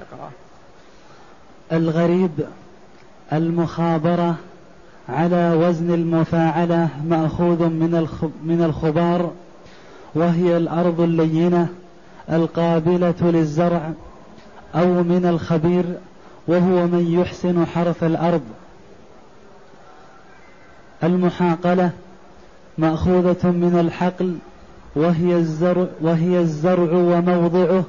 اقرأ. 0.00 0.30
الغريب 1.72 2.40
المخابرة 3.32 4.34
على 5.08 5.52
وزن 5.54 5.94
المفاعلة 5.94 6.88
مأخوذ 7.04 7.62
من 7.68 8.08
من 8.44 8.62
الخبار 8.62 9.32
وهي 10.14 10.56
الأرض 10.56 11.00
اللينة 11.00 11.68
القابلة 12.32 13.14
للزرع. 13.20 13.92
أو 14.74 15.02
من 15.02 15.26
الخبير 15.26 15.84
وهو 16.48 16.86
من 16.86 17.20
يحسن 17.20 17.66
حرث 17.66 18.02
الأرض. 18.02 18.42
المحاقلة 21.04 21.90
مأخوذة 22.78 23.50
من 23.50 23.78
الحقل 23.80 24.36
وهي 24.96 25.36
الزرع, 25.36 25.86
وهي 26.00 26.40
الزرع 26.40 26.92
وموضعه 26.92 27.84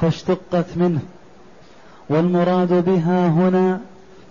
فاشتقت 0.00 0.66
منه. 0.76 1.00
والمراد 2.08 2.84
بها 2.84 3.28
هنا 3.28 3.80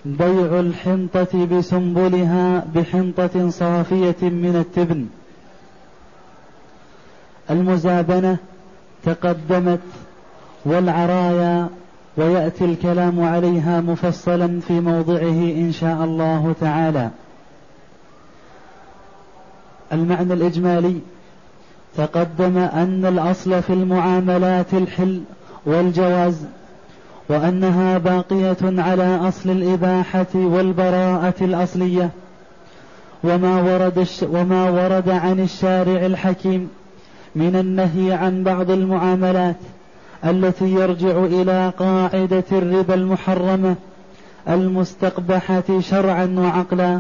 بيع 0.06 0.60
الحنطة 0.60 1.46
بسنبلها 1.46 2.66
بحنطة 2.76 3.50
صافية 3.50 4.22
من 4.22 4.56
التبن. 4.56 5.08
المزابنة 7.50 8.38
تقدمت 9.04 9.80
والعرايا 10.66 11.68
ويأتي 12.18 12.66
الكلام 12.66 13.24
عليها 13.24 13.82
مفصلا 13.82 14.60
في 14.60 14.80
موضعه 14.80 15.54
إن 15.58 15.72
شاء 15.72 16.04
الله 16.04 16.56
تعالى. 16.62 17.10
المعنى 19.94 20.34
الإجمالي 20.34 21.00
تقدم 21.98 22.58
أن 22.58 23.06
الأصل 23.06 23.62
في 23.62 23.74
المعاملات 23.74 24.74
الحل 24.74 25.22
والجواز 25.66 26.46
وأنها 27.30 27.98
باقية 27.98 28.58
على 28.64 29.28
أصل 29.28 29.50
الإباحة 29.50 30.28
والبراءة 30.36 31.34
الأصلية 31.42 32.10
وما 33.24 33.62
ورد, 33.62 33.98
الش 33.98 34.24
وما 34.24 34.70
ورد 34.70 35.10
عن 35.10 35.40
الشارع 35.40 36.06
الحكيم 36.06 36.70
من 37.36 37.56
النهي 37.56 38.14
عن 38.14 38.44
بعض 38.44 38.72
المعاملات. 38.72 39.56
التي 40.26 40.74
يرجع 40.74 41.24
إلى 41.26 41.72
قاعدة 41.80 42.44
الربا 42.52 42.94
المحرمة 42.94 43.76
المستقبحة 44.50 45.80
شرعا 45.80 46.36
وعقلا 46.38 47.00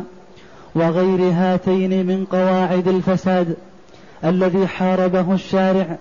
وغير 0.75 1.31
هاتين 1.33 2.05
من 2.05 2.25
قواعد 2.31 2.87
الفساد 2.87 3.55
الذي 4.25 4.67
حاربه 4.67 5.33
الشارع 5.33 5.97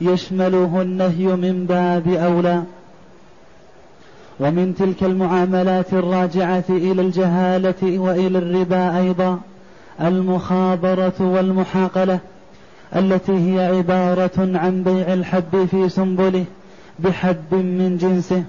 يشمله 0.00 0.82
النهي 0.82 1.26
من 1.26 1.66
باب 1.66 2.08
أولى. 2.08 2.62
ومن 4.40 4.74
تلك 4.74 5.02
المعاملات 5.02 5.92
الراجعة 5.92 6.64
إلى 6.68 7.02
الجهالة 7.02 7.98
وإلى 7.98 8.38
الربا 8.38 8.98
أيضا 8.98 9.40
المخابرة 10.00 11.14
والمحاقلة 11.20 12.18
التي 12.96 13.32
هي 13.32 13.76
عبارة 13.76 14.58
عن 14.58 14.82
بيع 14.82 15.12
الحب 15.12 15.68
في 15.70 15.88
سنبله 15.88 16.44
بحب 16.98 17.54
من 17.54 17.98
جنسه. 18.00 18.44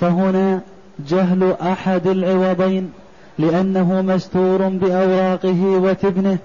فهنا 0.00 0.60
جهل 0.98 1.56
أحد 1.62 2.06
العوضين 2.06 2.92
لأنه 3.38 4.02
مستور 4.02 4.68
بأوراقه 4.68 5.62
وتبنه 5.62 6.38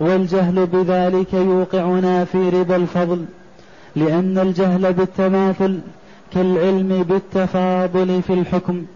والجهل 0.00 0.66
بذلك 0.66 1.34
يوقعنا 1.34 2.24
في 2.24 2.48
ربا 2.48 2.76
الفضل 2.76 3.24
لأن 3.96 4.38
الجهل 4.38 4.92
بالتماثل 4.92 5.80
كالعلم 6.34 7.02
بالتفاضل 7.02 8.22
في 8.22 8.32
الحكم. 8.32 8.86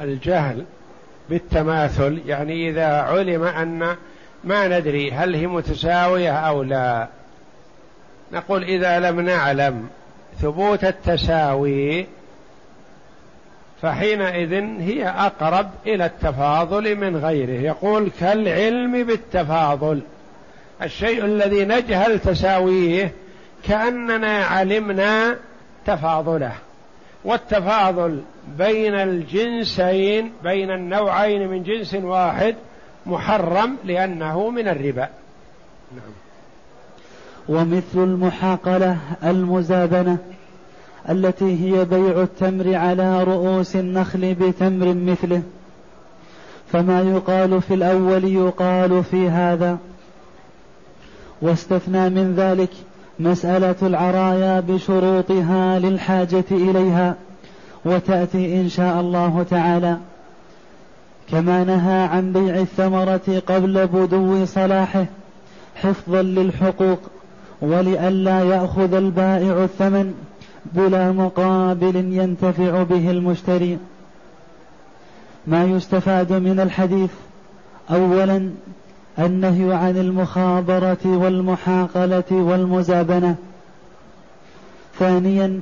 الجهل 0.00 0.64
بالتماثل 1.30 2.20
يعني 2.26 2.70
إذا 2.70 2.86
علم 2.86 3.42
أن 3.42 3.96
ما 4.44 4.78
ندري 4.78 5.12
هل 5.12 5.34
هي 5.34 5.46
متساوية 5.46 6.32
أو 6.32 6.62
لا. 6.62 7.08
نقول 8.32 8.64
إذا 8.64 9.00
لم 9.00 9.20
نعلم 9.20 9.86
ثبوت 10.40 10.84
التساوي 10.84 12.06
فحينئذ 13.82 14.54
هي 14.80 15.08
أقرب 15.08 15.70
إلى 15.86 16.06
التفاضل 16.06 16.96
من 16.96 17.16
غيره. 17.16 17.60
يقول 17.62 18.10
كالعلم 18.20 19.02
بالتفاضل. 19.04 20.00
الشيء 20.82 21.24
الذي 21.24 21.64
نجهل 21.64 22.18
تساويه 22.18 23.12
كأننا 23.64 24.44
علمنا 24.44 25.36
تفاضله. 25.86 26.52
والتفاضل 27.24 28.22
بين 28.58 28.94
الجنسين 28.94 30.32
بين 30.42 30.70
النوعين 30.70 31.48
من 31.48 31.62
جنس 31.62 31.94
واحد 31.94 32.54
محرم 33.06 33.76
لأنه 33.84 34.50
من 34.50 34.68
الربا. 34.68 35.08
نعم. 35.92 36.23
ومثل 37.48 37.82
المحاقلة 37.96 38.96
المزابنة 39.24 40.18
التي 41.10 41.60
هي 41.60 41.84
بيع 41.84 42.22
التمر 42.22 42.74
على 42.74 43.24
رؤوس 43.24 43.76
النخل 43.76 44.34
بتمر 44.34 44.94
مثله. 44.94 45.42
فما 46.72 47.00
يقال 47.00 47.62
في 47.62 47.74
الأول 47.74 48.24
يقال 48.24 49.04
في 49.04 49.28
هذا. 49.28 49.78
واستثنى 51.42 52.08
من 52.08 52.34
ذلك 52.36 52.70
مسألة 53.20 53.74
العرايا 53.82 54.60
بشروطها 54.60 55.78
للحاجة 55.78 56.44
إليها 56.50 57.14
وتأتي 57.84 58.60
إن 58.60 58.68
شاء 58.68 59.00
الله 59.00 59.46
تعالى. 59.50 59.96
كما 61.30 61.64
نهى 61.64 62.02
عن 62.02 62.32
بيع 62.32 62.56
الثمرة 62.56 63.42
قبل 63.46 63.86
بدو 63.86 64.44
صلاحه 64.44 65.06
حفظا 65.76 66.22
للحقوق 66.22 67.00
ولئلا 67.64 68.44
يأخذ 68.44 68.94
البائع 68.94 69.64
الثمن 69.64 70.14
بلا 70.72 71.12
مقابل 71.12 71.96
ينتفع 71.96 72.82
به 72.82 73.10
المشتري. 73.10 73.78
ما 75.46 75.64
يستفاد 75.64 76.32
من 76.32 76.60
الحديث 76.60 77.10
أولا 77.90 78.50
النهي 79.18 79.72
عن 79.72 79.96
المخابرة 79.96 80.98
والمحاقلة 81.04 82.24
والمزابنة. 82.30 83.36
ثانيا 84.98 85.60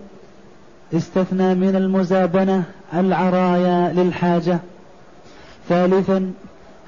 استثنى 0.94 1.54
من 1.54 1.76
المزابنة 1.76 2.62
العرايا 2.94 3.92
للحاجة. 3.92 4.58
ثالثا 5.68 6.32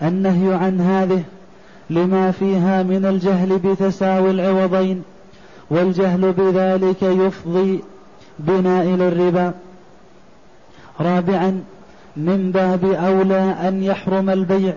النهي 0.03 0.55
عن 0.55 0.81
هذه 0.81 1.22
لما 1.90 2.31
فيها 2.31 2.83
من 2.83 3.07
الجهل 3.07 3.59
بتساوي 3.59 4.31
العوضين 4.31 5.03
والجهل 5.70 6.33
بذلك 6.33 7.03
يفضي 7.03 7.85
بنا 8.38 8.83
إلى 8.83 9.09
الربا 9.09 9.53
رابعا 11.01 11.64
من 12.16 12.51
باب 12.53 12.85
أولى 12.85 13.55
أن 13.68 13.83
يحرم 13.83 14.31
البيع 14.31 14.75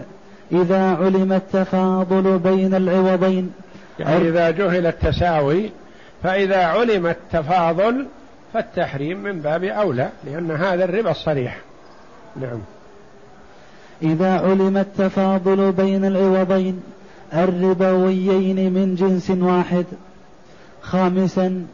إذا 0.52 0.96
علم 0.96 1.34
التفاضل 1.34 2.40
بين 2.40 2.76
العوضين. 2.76 3.52
يعني 4.00 4.30
إذا 4.30 4.52
جهل 4.52 4.88
التساوي 4.88 5.72
فإذا 6.24 6.66
علم 6.66 7.08
التفاضل 7.08 8.06
فالتحريم 8.54 9.24
من 9.24 9.40
باب 9.40 9.64
أولى 9.64 10.10
لأن 10.26 10.52
هذا 10.52 10.84
الربا 10.84 11.12
الصريح. 11.12 11.58
نعم. 12.36 12.60
إذا 14.02 14.32
علم 14.32 14.78
التفاضل 14.78 15.72
بين 15.72 16.06
العوضين 16.06 16.82
الربويين 17.34 18.74
من 18.74 18.96
جنس 18.96 19.30
واحد. 19.30 19.86
خامسا 20.82 21.66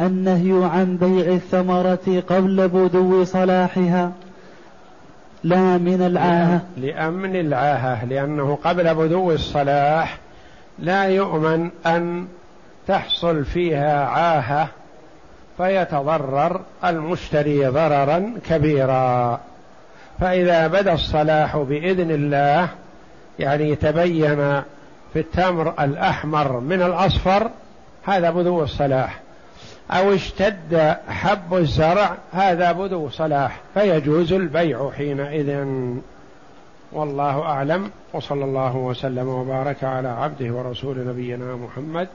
النهي 0.00 0.64
عن 0.64 0.96
بيع 0.96 1.32
الثمرة 1.32 2.22
قبل 2.28 2.68
بدو 2.68 3.24
صلاحها. 3.24 4.12
لا 5.44 5.78
من 5.78 6.02
العاهة. 6.02 6.60
لأمن 6.76 7.36
العاهة 7.36 8.04
لأنه 8.04 8.58
قبل 8.64 8.94
بدو 8.94 9.32
الصلاح 9.32 10.18
لا 10.78 11.04
يؤمن 11.04 11.70
أن 11.86 12.26
تحصل 12.86 13.44
فيها 13.44 14.04
عاهة 14.04 14.68
فيتضرر 15.56 16.60
المشتري 16.84 17.66
ضررا 17.66 18.34
كبيرا. 18.48 19.40
فإذا 20.20 20.66
بدا 20.66 20.92
الصلاح 20.92 21.56
بإذن 21.56 22.10
الله 22.10 22.68
يعني 23.38 23.76
تبين 23.76 24.62
في 25.12 25.18
التمر 25.18 25.74
الأحمر 25.84 26.60
من 26.60 26.82
الأصفر 26.82 27.50
هذا 28.04 28.30
بدو 28.30 28.62
الصلاح. 28.62 29.20
أو 29.90 30.14
اشتد 30.14 30.96
حب 31.08 31.54
الزرع 31.54 32.16
هذا 32.32 32.72
بدو 32.72 33.08
صلاح. 33.08 33.60
فيجوز 33.74 34.32
البيع 34.32 34.90
حينئذ. 34.90 35.66
والله 36.92 37.42
أعلم. 37.42 37.90
وصلى 38.12 38.44
الله 38.44 38.76
وسلم 38.76 39.28
وبارك 39.28 39.84
على 39.84 40.08
عبده 40.08 40.54
ورسول 40.54 41.06
نبينا 41.08 41.56
محمد 41.56 42.08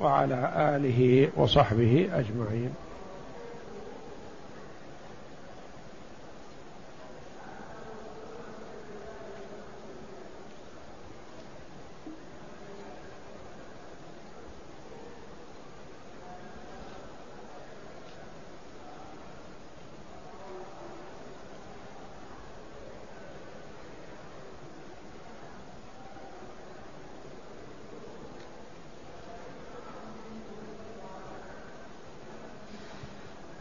وعلى 0.00 0.52
آله 0.56 1.28
وصحبه 1.36 2.08
أجمعين. 2.14 2.70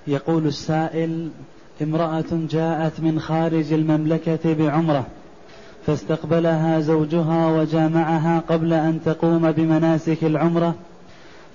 يقول 0.10 0.48
السائل 0.48 1.30
امرأة 1.82 2.26
جاءت 2.32 3.00
من 3.00 3.20
خارج 3.20 3.74
المملكة 3.74 4.54
بعمرة 4.54 5.06
فاستقبلها 5.86 6.80
زوجها 6.80 7.48
وجامعها 7.48 8.44
قبل 8.50 8.74
أن 8.74 9.00
تقوم 9.06 9.52
بمناسك 9.52 10.24
العمرة 10.24 10.76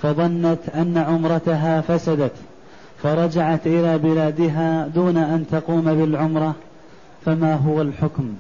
فظنت 0.03 0.69
أن 0.75 0.99
عمرتها 0.99 1.81
فسدت 1.81 2.33
فرجعت 3.03 3.67
إلى 3.67 3.99
بلادها 3.99 4.87
دون 4.87 5.17
أن 5.17 5.47
تقوم 5.51 5.95
بالعمرة 5.95 6.55
فما 7.25 7.55
هو 7.55 7.83
الحكم؟ 7.83 8.35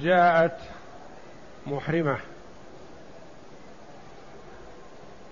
جاءت 0.00 0.58
محرمة. 1.66 2.16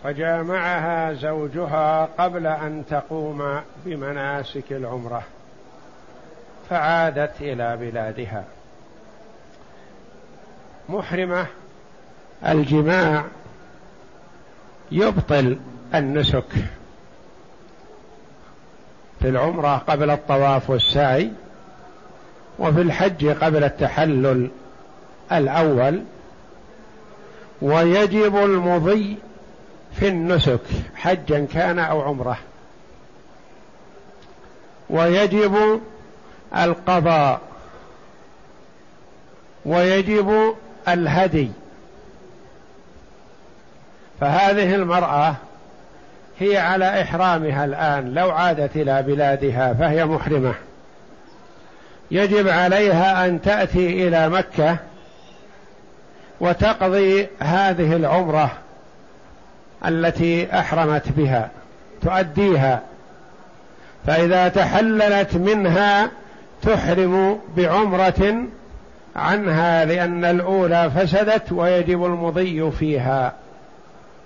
فجامعها 0.05 1.13
زوجها 1.13 2.09
قبل 2.19 2.47
أن 2.47 2.85
تقوم 2.91 3.61
بمناسك 3.85 4.73
العمرة 4.73 5.23
فعادت 6.71 7.33
إلى 7.41 7.77
بلادها. 7.77 8.45
محرمة 10.89 11.47
الجماع 12.47 13.25
يبطل 14.93 15.59
النسك 15.95 16.45
في 19.21 19.29
العمرة 19.29 19.77
قبل 19.77 20.11
الطواف 20.11 20.71
والسعي 20.71 21.31
وفي 22.59 22.81
الحج 22.81 23.29
قبل 23.29 23.65
التحلل 23.65 24.51
الأول 25.33 26.03
ويجب 27.63 28.37
المضي 28.37 29.17
في 29.95 30.09
النسك 30.09 30.61
حجا 30.95 31.47
كان 31.53 31.79
أو 31.79 32.01
عمرة. 32.03 32.39
ويجب 34.91 35.81
القضاء. 36.57 37.41
ويجب 39.65 40.57
الهدي. 40.89 41.51
فهذه 44.21 44.75
المرأة 44.75 45.35
هي 46.39 46.59
على 46.59 47.03
إحرامها 47.03 47.65
الآن 47.65 48.15
لو 48.15 48.31
عادت 48.31 48.77
إلى 48.77 49.03
بلادها 49.03 49.75
فهي 49.75 50.05
محرمة. 50.05 50.55
يجب 52.11 52.49
عليها 52.49 53.27
أن 53.27 53.43
تأتي 53.43 54.09
إلى 54.09 54.29
مكة 54.29 54.77
وتقضي 56.41 57.29
هذه 57.39 57.97
العمرة. 57.97 58.62
التي 59.87 60.59
أحرمت 60.59 61.09
بها 61.17 61.51
تؤديها. 62.03 62.81
فإذا 64.07 64.49
تحللت 64.49 65.37
منها 65.37 66.11
تحرم 66.63 67.39
بعمرة 67.57 68.35
عنها 69.17 69.85
لأن 69.85 70.25
الأولى 70.25 70.91
فسدت 70.91 71.53
ويجب 71.53 72.05
المضي 72.05 72.71
فيها 72.71 73.33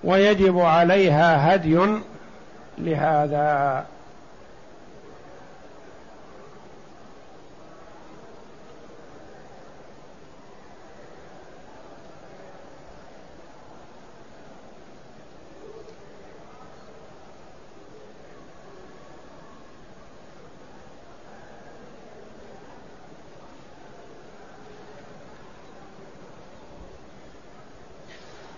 ويجب 0.04 0.58
عليها 0.58 1.54
هدي 1.54 1.78
لهذا. 2.78 3.84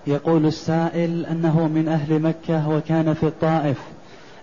يقول 0.09 0.47
السائل 0.47 1.27
أنه 1.27 1.69
من 1.69 1.89
أهل 1.89 2.23
مكة 2.23 2.69
وكان 2.69 3.15
في 3.15 3.23
الطائف 3.23 3.79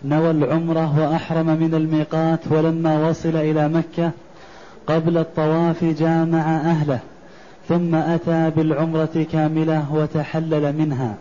نوى 0.04 0.32
العمرة 0.32 0.99
وأحرم 0.99 1.45
من 1.45 1.75
الميقات 1.75 2.39
ولما 2.49 3.10
وصل 3.10 3.36
إلى 3.36 3.67
مكة 3.67 4.12
قبل 4.88 5.17
الطواف 5.17 5.84
جامع 5.84 6.56
أهله 6.56 6.99
ثم 7.69 7.95
أتى 7.95 8.51
بالعمرة 8.56 9.25
كاملة 9.32 9.86
وتحلل 9.93 10.75
منها. 10.75 11.15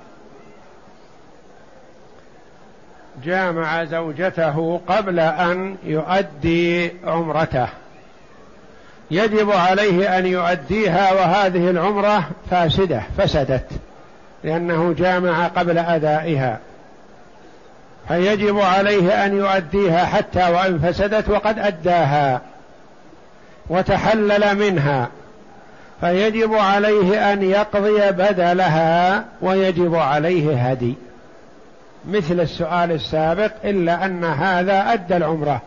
جامع 3.24 3.84
زوجته 3.84 4.80
قبل 4.88 5.20
أن 5.20 5.76
يؤدي 5.84 6.92
عمرته. 7.04 7.68
يجب 9.10 9.50
عليه 9.50 10.18
أن 10.18 10.26
يؤديها 10.26 11.12
وهذه 11.12 11.70
العمرة 11.70 12.30
فاسدة 12.50 13.02
فسدت. 13.18 13.70
لأنه 14.44 14.94
جامع 14.98 15.46
قبل 15.46 15.78
أدائها. 15.78 16.58
فيجب 18.08 18.58
عليه 18.58 19.24
أن 19.26 19.36
يؤديها 19.36 20.04
حتى 20.04 20.50
وإن 20.50 20.78
فسدت 20.78 21.28
وقد 21.28 21.58
أداها 21.58 22.40
وتحلل 23.68 24.54
منها. 24.54 25.08
فيجب 26.00 26.54
عليه 26.54 27.32
أن 27.32 27.42
يقضي 27.42 28.10
بدلها 28.10 29.24
ويجب 29.42 29.94
عليه 29.94 30.70
هدي. 30.70 30.94
مثل 32.08 32.40
السؤال 32.40 32.92
السابق 32.92 33.50
إلا 33.64 34.04
أن 34.04 34.24
هذا 34.24 34.92
أدى 34.92 35.16
العمرة. 35.16 35.62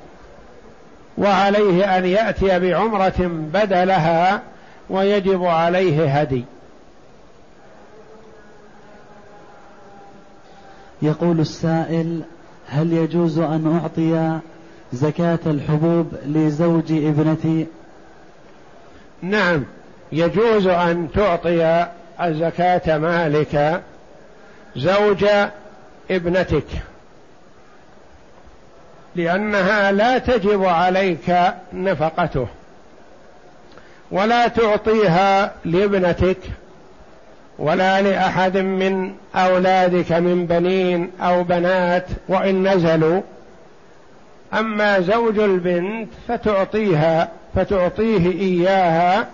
وعليه 1.17 1.97
أن 1.97 2.05
يأتي 2.05 2.59
بعمرة 2.59 3.31
بدلها 3.53 4.41
ويجب 4.89 5.45
عليه 5.45 6.19
هدي. 6.19 6.45
يقول 11.01 11.39
السائل 11.39 12.21
هل 12.67 12.93
يجوز 12.93 13.39
أن 13.39 13.79
أعطي 13.81 14.39
زكاة 14.93 15.39
الحبوب 15.45 16.13
لزوج 16.25 16.91
ابنتي؟ 16.91 17.67
نعم 19.21 19.63
يجوز 20.11 20.67
أن 20.67 21.07
تعطي 21.13 21.87
الزكاة 22.21 22.97
مالك 22.97 23.81
زوج 24.75 25.25
ابنتك 26.11 26.67
لأنها 29.15 29.91
لا 29.91 30.17
تجب 30.17 30.65
عليك 30.65 31.53
نفقته 31.73 32.47
ولا 34.11 34.47
تعطيها 34.47 35.53
لابنتك 35.65 36.37
ولا 37.59 38.01
لأحد 38.01 38.57
من 38.57 39.11
أولادك 39.35 40.11
من 40.11 40.45
بنين 40.45 41.11
أو 41.21 41.43
بنات 41.43 42.05
وإن 42.27 42.67
نزلوا. 42.67 43.21
أما 44.53 44.99
زوج 44.99 45.39
البنت 45.39 46.09
فتعطيها 46.27 47.29
فتعطيه 47.55 48.31
إياها 48.31 49.27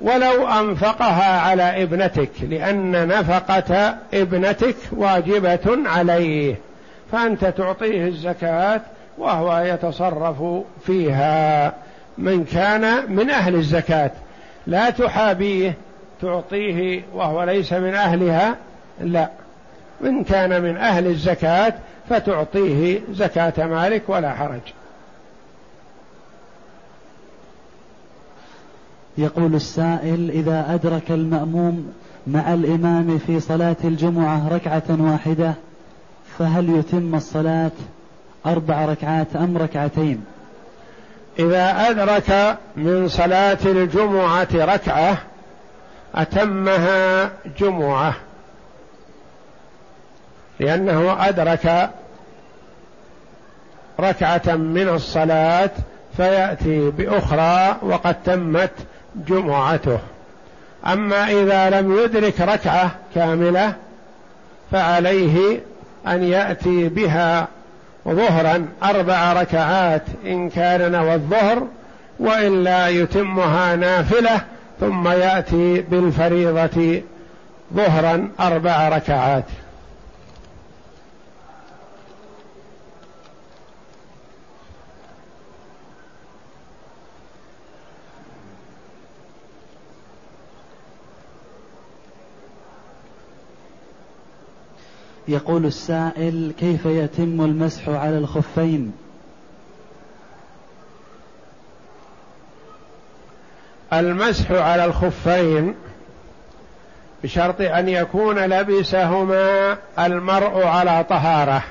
ولو 0.00 0.48
أنفقها 0.48 1.40
على 1.40 1.82
ابنتك 1.82 2.30
لأن 2.42 3.08
نفقة 3.08 3.96
ابنتك 4.14 4.76
واجبة 4.92 5.78
عليه. 5.86 6.54
فأنت 7.12 7.44
تعطيه 7.44 8.06
الزكاة 8.06 8.80
وهو 9.18 9.58
يتصرف 9.58 10.42
فيها. 10.86 11.72
من 12.18 12.44
كان 12.44 13.12
من 13.12 13.30
أهل 13.30 13.54
الزكاة. 13.54 14.10
لا 14.66 14.90
تحابيه. 14.90 15.74
تعطيه 16.22 17.02
وهو 17.14 17.44
ليس 17.44 17.72
من 17.72 17.94
أهلها 17.94 18.56
لا. 19.00 19.30
إن 20.04 20.24
كان 20.24 20.62
من 20.62 20.76
أهل 20.76 21.06
الزكاة 21.06 21.74
فتعطيه 22.08 23.00
زكاة 23.12 23.66
مالك 23.66 24.02
ولا 24.08 24.34
حرج. 24.34 24.60
يقول 29.18 29.54
السائل 29.54 30.30
إذا 30.30 30.74
أدرك 30.74 31.10
المأموم 31.10 31.92
مع 32.26 32.54
الإمام 32.54 33.18
في 33.18 33.40
صلاة 33.40 33.76
الجمعة 33.84 34.48
ركعة 34.48 34.82
واحدة 34.88 35.54
فهل 36.38 36.70
يتم 36.70 37.14
الصلاة 37.14 37.70
أربع 38.46 38.84
ركعات 38.84 39.36
أم 39.36 39.58
ركعتين؟ 39.58 40.24
إذا 41.38 41.90
أدرك 41.90 42.58
من 42.76 43.08
صلاة 43.08 43.58
الجمعة 43.64 44.48
ركعة 44.54 45.18
أتمها 46.14 47.30
جمعة 47.58 48.14
لأنه 50.60 51.28
أدرك 51.28 51.90
ركعة 54.00 54.54
من 54.56 54.88
الصلاة 54.88 55.70
فيأتي 56.16 56.90
بأخرى 56.90 57.76
وقد 57.82 58.22
تمت 58.22 58.72
جمعته. 59.14 59.98
أما 60.86 61.30
إذا 61.30 61.70
لم 61.70 61.98
يدرك 61.98 62.40
ركعة 62.40 62.90
كاملة 63.14 63.72
فعليه 64.72 65.60
أن 66.06 66.22
يأتي 66.22 66.88
بها 66.88 67.48
ظهرا 68.08 68.68
أربع 68.82 69.32
ركعات 69.32 70.02
إن 70.26 70.50
كان 70.50 70.92
نوى 70.92 71.14
الظهر 71.14 71.66
والا 72.18 72.88
يتمها 72.88 73.76
نافلة 73.76 74.40
ثم 74.80 75.08
يأتي 75.08 75.80
بالفريضة 75.80 77.02
ظهرا 77.74 78.30
أربع 78.40 78.88
ركعات. 78.88 79.44
يقول 95.28 95.66
السائل 95.66 96.52
كيف 96.58 96.86
يتم 96.86 97.40
المسح 97.40 97.88
على 97.88 98.18
الخفين؟ 98.18 98.92
المسح 103.92 104.50
على 104.50 104.84
الخفين 104.84 105.74
بشرط 107.22 107.60
أن 107.60 107.88
يكون 107.88 108.38
لبسهما 108.38 109.76
المرء 109.98 110.64
على 110.64 111.04
طهارة 111.08 111.62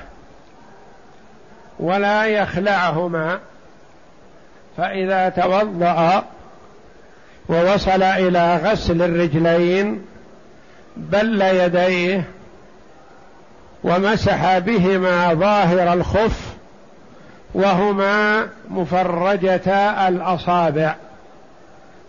ولا 1.80 2.24
يخلعهما 2.24 3.38
فإذا 4.76 5.28
توضأ 5.28 6.24
ووصل 7.48 8.02
إلى 8.02 8.56
غسل 8.56 9.02
الرجلين 9.02 10.02
بل 10.96 11.42
يديه 11.42 12.24
ومسح 13.84 14.58
بهما 14.58 15.34
ظاهر 15.34 15.92
الخف 15.92 16.54
وهما 17.54 18.46
مفرجتا 18.70 20.08
الأصابع. 20.08 20.94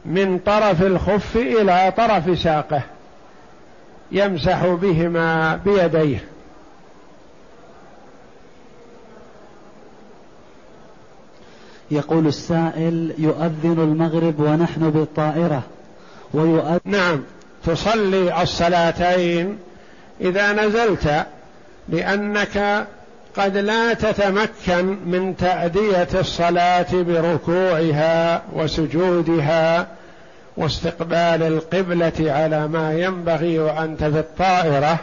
من 0.06 0.40
طرف 0.40 0.82
الخف 0.82 1.36
إلى 1.36 1.94
طرف 1.98 2.40
ساقه 2.40 2.82
يمسح 4.12 4.66
بهما 4.66 5.56
بيديه. 5.56 6.24
يقول 11.92 12.28
السائل 12.28 13.14
يؤذن 13.18 13.80
المغرب 13.80 14.40
ونحن 14.40 14.90
بالطائرة. 14.90 15.64
ويؤذن 16.34 16.80
نعم 16.86 17.24
تصلي 17.66 18.42
الصلاتين 18.42 19.58
إذا 20.22 20.54
نزلت 20.54 21.26
لأنك 21.90 22.88
قد 23.38 23.58
لا 23.58 23.94
تتمكن 23.94 24.86
من 25.06 25.38
تأدية 25.38 26.08
الصلاة 26.14 26.88
بركوعها 26.92 28.42
وسجودها 28.54 29.88
واستقبال 30.58 31.44
القبلة 31.44 32.14
على 32.20 32.68
ما 32.68 32.94
ينبغي 32.94 33.60
وأنت 33.60 34.04
في 34.04 34.20
الطائرة 34.20 35.00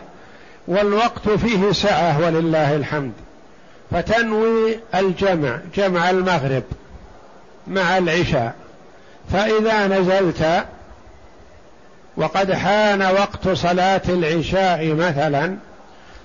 والوقت 0.69 1.29
فيه 1.29 1.73
سعة 1.73 2.27
ولله 2.27 2.77
الحمد. 2.77 3.13
فتنوي 3.91 4.79
الجمع 4.95 5.59
جمع 5.75 6.11
المغرب 6.11 6.63
مع 7.67 7.99
العشاء. 7.99 8.55
فإذا 9.33 9.87
نزلت 9.87 10.65
وقد 12.17 12.53
حان 12.53 13.03
وقت 13.03 13.49
صلاة 13.49 14.03
العشاء 14.09 14.95
مثلا 14.95 15.57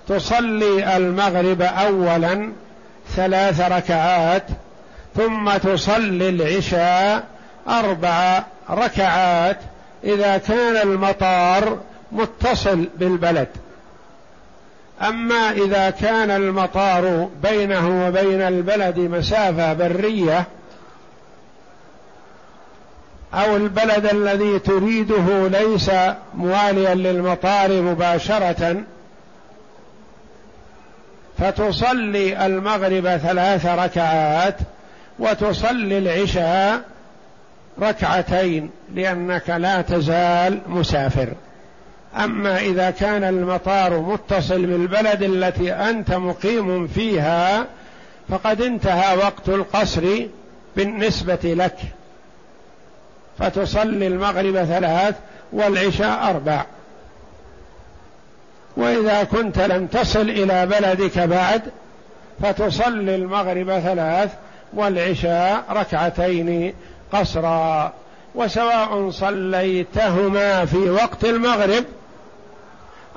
تصلي 0.08 0.98
المغرب 0.98 1.62
اولا 1.62 2.52
ثلاث 3.16 3.62
ركعات 3.62 4.44
ثم 5.16 5.58
تصلي 5.58 6.30
العشاء 6.30 7.24
أربع 7.68 8.44
ركعات 8.70 9.58
إذا 10.04 10.38
كان 10.38 10.76
المطار 10.90 11.78
متصل 12.12 12.88
بالبلد. 13.00 13.48
أما 15.02 15.52
إذا 15.52 15.90
كان 15.90 16.32
المطار 16.32 17.30
بينه 17.44 18.08
وبين 18.08 18.42
البلد 18.42 19.00
مسافة 19.00 19.74
برية 19.74 20.46
أو 23.34 23.56
البلد 23.56 24.06
الذي 24.06 24.60
تريده 24.60 25.48
ليس 25.48 25.92
مواليا 26.36 26.96
للمطار 26.96 27.82
مباشرة 27.82 28.84
فتصلي 31.40 32.46
المغرب 32.46 33.18
ثلاث 33.18 33.66
ركعات 33.66 34.56
وتصلي 35.20 35.98
العشاء 35.98 36.82
ركعتين 37.82 38.70
لأنك 38.96 39.50
لا 39.50 39.82
تزال 39.82 40.60
مسافر. 40.68 41.28
أما 42.16 42.60
إذا 42.60 42.92
كان 42.92 43.24
المطار 43.24 44.00
متصل 44.00 44.66
بالبلد 44.66 45.24
التي 45.24 45.74
أنت 45.74 46.14
مقيم 46.14 46.88
فيها 46.88 47.66
فقد 48.30 48.62
انتهى 48.62 49.18
وقت 49.18 49.50
القصر 49.50 50.26
بالنسبة 50.76 51.40
لك. 51.44 51.78
فتصلي 53.40 54.08
المغرب 54.08 54.64
ثلاث 54.64 55.16
والعشاء 55.54 56.30
أربع. 56.30 56.66
وإذا 58.78 59.24
كنت 59.24 59.60
لم 59.60 59.88
تصل 59.88 60.30
إلى 60.30 60.66
بلدك 60.66 61.20
بعد 61.20 61.62
فتصلي 62.42 63.16
المغرب 63.16 63.80
ثلاث 63.80 64.32
والعشاء 64.74 65.64
ركعتين 65.70 66.74
قصرا. 67.14 67.94
وسواء 68.36 69.10
صليتهما 69.10 70.66
في 70.66 70.90
وقت 70.90 71.26
المغرب 71.26 71.84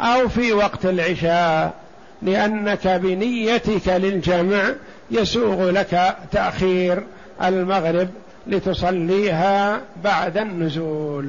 أو 0.01 0.29
في 0.29 0.53
وقت 0.53 0.87
العشاء 0.87 1.75
لأنك 2.23 2.89
بنيتك 2.89 3.89
للجمع 3.89 4.63
يسوغ 5.11 5.71
لك 5.71 6.17
تأخير 6.33 7.03
المغرب 7.43 8.09
لتصليها 8.47 9.81
بعد 10.05 10.37
النزول. 10.39 11.29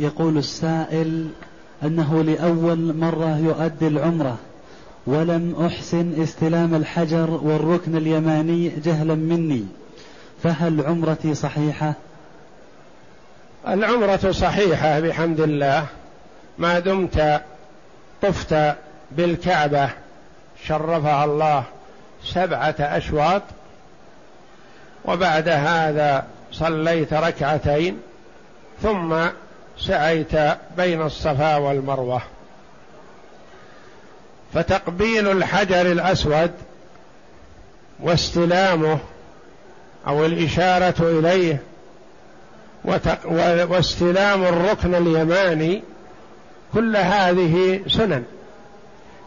يقول 0.00 0.38
السائل 0.38 1.28
أنه 1.82 2.22
لأول 2.22 2.94
مرة 2.96 3.38
يؤدي 3.38 3.86
العمرة 3.86 4.36
ولم 5.06 5.66
أحسن 5.66 6.22
استلام 6.22 6.74
الحجر 6.74 7.30
والركن 7.30 7.96
اليماني 7.96 8.68
جهلا 8.68 9.14
مني 9.14 9.66
فهل 10.42 10.86
عمرتي 10.86 11.34
صحيحة؟ 11.34 11.94
العمرة 13.68 14.30
صحيحة 14.30 15.00
بحمد 15.00 15.40
الله 15.40 15.86
ما 16.58 16.78
دمت 16.78 17.42
طفت 18.22 18.74
بالكعبة 19.12 19.90
شرفها 20.66 21.24
الله 21.24 21.64
سبعة 22.24 22.74
أشواط 22.78 23.42
وبعد 25.04 25.48
هذا 25.48 26.24
صليت 26.52 27.12
ركعتين 27.12 27.98
ثم 28.82 29.14
سعيت 29.80 30.32
بين 30.76 31.02
الصفا 31.02 31.56
والمروة. 31.56 32.22
فتقبيل 34.54 35.30
الحجر 35.30 35.80
الأسود 35.80 36.50
واستلامه 38.00 38.98
أو 40.06 40.26
الإشارة 40.26 40.94
إليه 41.00 41.62
واستلام 43.68 44.44
الركن 44.44 44.94
اليماني 44.94 45.82
كل 46.74 46.96
هذه 46.96 47.80
سنن. 47.88 48.24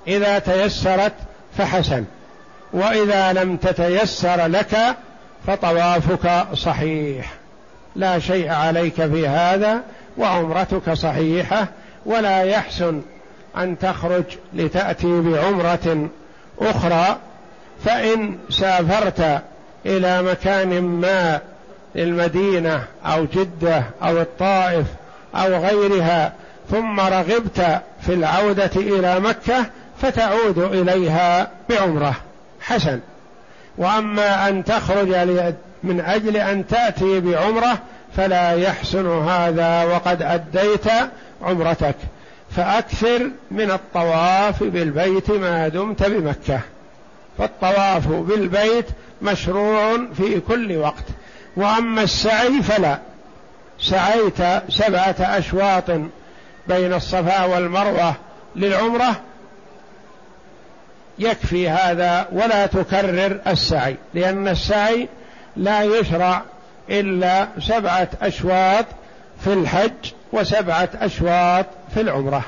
إذا 0.08 0.40
تيسرت 0.40 1.14
فحسن 1.58 2.06
وإذا 2.74 3.34
لم 3.34 3.58
تتيسر 3.58 4.46
لك 4.48 4.78
فطوافك 5.48 6.48
صحيح. 6.54 7.34
لا 7.96 8.20
شيء 8.20 8.52
عليك 8.52 8.94
في 8.94 9.28
هذا 9.28 9.84
وعمرتك 10.18 10.94
صحيحة 10.94 11.68
ولا 12.06 12.44
يحسن 12.44 13.02
أن 13.58 13.80
تخرج 13.80 14.24
لتأتي 14.54 15.22
بعمرة 15.22 16.10
أخرى 16.60 17.18
فإن 17.86 18.38
سافرت 18.50 19.42
إلى 19.86 20.24
مكان 20.24 20.82
ما 20.82 21.40
المدينة 21.96 22.84
أو 23.06 23.26
جدة 23.26 23.84
أو 24.04 24.22
الطائف 24.22 24.86
أو 25.36 25.48
غيرها 25.48 26.34
ثم 26.72 27.00
رغبت 27.00 27.82
في 28.02 28.14
العودة 28.14 28.72
إلى 28.76 29.20
مكة 29.20 29.66
فتعود 30.02 30.58
إليها 30.58 31.48
بعمرة. 31.70 32.16
حسن. 32.62 33.00
وأما 33.78 34.50
أن 34.50 34.64
تخرج 34.64 35.08
من 35.84 36.02
أجل 36.02 36.38
أن 36.38 36.68
تأتي 36.68 37.20
بعمرة 37.20 37.78
فلا 38.18 38.52
يحسن 38.52 39.08
هذا 39.08 39.84
وقد 39.84 40.22
أديت 40.22 40.86
عمرتك. 41.42 41.96
فأكثر 42.56 43.30
من 43.52 43.72
الطواف 43.72 44.64
بالبيت 44.64 45.32
ما 45.32 45.68
دمت 45.68 46.04
بمكة. 46.04 46.60
فالطواف 47.38 48.08
بالبيت 48.08 48.86
مشروع 49.22 49.98
في 50.18 50.40
كل 50.40 50.78
وقت. 50.78 51.06
وأما 51.58 52.04
السعي 52.04 52.62
فلا. 52.64 52.98
سعيت 53.80 54.64
سبعة 54.70 55.16
أشواط 55.20 55.92
بين 56.68 56.94
الصفا 56.94 57.44
والمروة 57.46 58.16
للعمرة. 58.56 59.22
يكفي 61.20 61.70
هذا 61.70 62.28
ولا 62.32 62.66
تكرر 62.66 63.40
السعي 63.48 63.98
لأن 64.14 64.48
السعي 64.48 65.08
لا 65.58 65.84
يشرع 65.84 66.42
إلا 66.90 67.48
سبعة 67.60 68.10
أشواط 68.22 68.86
في 69.40 69.54
الحج 69.54 70.12
وسبعة 70.34 70.90
أشواط 70.94 71.66
في 71.94 72.02
العمرة. 72.02 72.44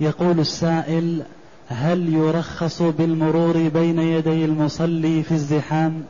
يقول 0.00 0.40
السائل 0.40 1.22
هل 1.68 2.14
يرخص 2.14 2.82
بالمرور 2.82 3.68
بين 3.68 3.98
يدي 3.98 4.44
المصلي 4.44 5.22
في 5.22 5.32
الزحام؟ 5.32 6.04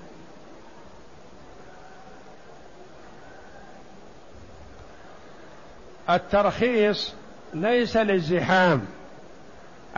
الترخيص 6.10 7.12
ليس 7.54 7.96
للزحام. 7.96 8.84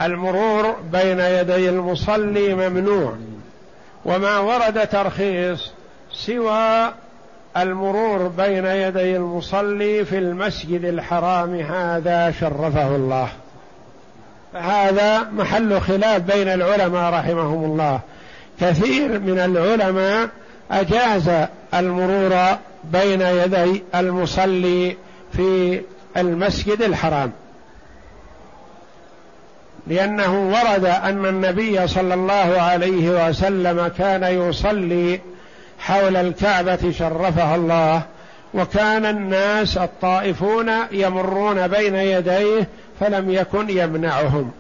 المرور 0.02 0.72
بين 0.92 1.20
يدي 1.20 1.68
المصلي 1.68 2.54
ممنوع. 2.54 3.16
وما 4.07 4.38
ورد 4.38 4.88
ترخيص 4.88 5.70
سوى 6.12 6.92
المرور 7.57 8.28
بين 8.28 8.66
يدي 8.66 9.16
المصلي 9.16 10.04
في 10.04 10.18
المسجد 10.18 10.84
الحرام 10.84 11.54
هذا 11.54 12.30
شرفه 12.40 12.96
الله. 12.96 13.28
هذا 14.54 15.22
محل 15.22 15.80
خلاف 15.80 16.22
بين 16.22 16.48
العلماء 16.48 17.12
رحمهم 17.12 17.64
الله. 17.64 18.00
كثير 18.61 19.18
من 19.18 19.38
العلماء 19.38 20.28
أجاز 20.70 21.30
المرور 21.74 22.57
بين 22.84 23.20
يدي 23.20 23.82
المصلي 23.94 24.96
في 25.32 25.80
المسجد 26.16 26.82
الحرام. 26.82 27.32
لأنه 29.87 30.49
ورد 30.49 30.84
أن 30.84 31.26
النبي 31.26 31.87
صلى 31.87 32.14
الله 32.14 32.61
عليه 32.61 33.28
وسلم 33.28 33.89
كان 33.99 34.22
يصلي 34.22 35.20
حول 35.78 36.16
الكعبة 36.16 36.91
شرفها 36.91 37.57
الله 37.57 38.03
وكان 38.55 39.07
الناس 39.07 39.78
الطائفون 39.78 40.70
يمرون 40.93 41.68
بين 41.68 41.95
يديه 41.95 42.68
فلم 43.01 43.30
يكن 43.30 43.70
يمنعهم. 43.70 44.51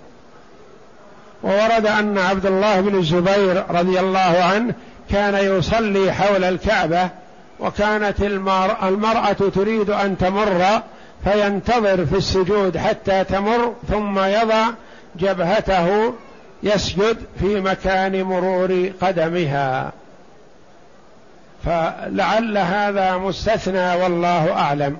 وورد 1.42 1.86
أن 1.86 2.18
عبد 2.18 2.46
الله 2.46 2.80
بن 2.80 2.98
الزبير 2.98 3.64
رضي 3.70 4.00
الله 4.00 4.20
عنه 4.52 4.74
كان 5.10 5.34
يصلي 5.34 6.12
حول 6.12 6.44
الكعبة 6.44 7.08
وكانت 7.60 8.20
المرأة 8.82 9.32
تريد 9.32 9.90
أن 9.90 10.18
تمر 10.18 10.82
فينتظر 11.24 12.06
في 12.06 12.16
السجود 12.16 12.76
حتى 12.76 13.24
تمر 13.24 13.74
ثم 13.88 14.18
يضع 14.18 14.66
جبهته 15.18 16.14
يسجد 16.62 17.16
في 17.40 17.60
مكان 17.60 18.22
مرور 18.22 18.90
قدمها. 19.00 19.92
فلعل 21.64 22.58
هذا 22.58 23.16
مستثنى 23.16 23.94
والله 24.02 24.52
أعلم. 24.52 24.96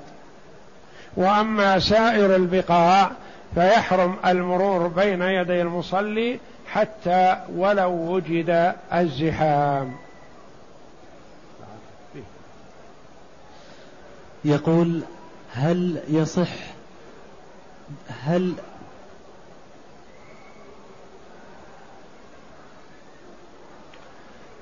وأما 1.16 1.78
سائر 1.78 2.36
البقاع 2.36 3.10
فيحرم 3.54 4.16
المرور 4.26 4.86
بين 4.86 5.22
يدي 5.22 5.62
المصلي 5.62 6.38
حتى 6.72 7.36
ولو 7.56 7.90
وجد 7.90 8.74
الزحام. 8.94 9.96
يقول 14.44 15.00
هل 15.52 16.00
يصح 16.08 16.48
هل 18.24 18.52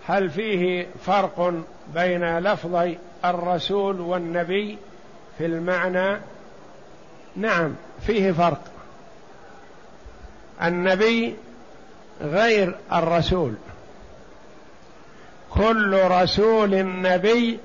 هل 0.09 0.31
فيه 0.31 0.87
فرق 1.07 1.55
بين 1.95 2.39
لفظي 2.39 2.99
الرسول 3.25 4.01
والنبي 4.01 4.79
في 5.39 5.47
المعنى؟ 5.47 6.21
نعم 7.37 7.75
فيه 8.07 8.33
فرق. 8.33 8.61
النبي 10.63 11.37
غير 12.21 12.77
الرسول. 12.93 13.55
كل 15.51 15.99
رسول 16.05 17.01
نبي 17.03 17.59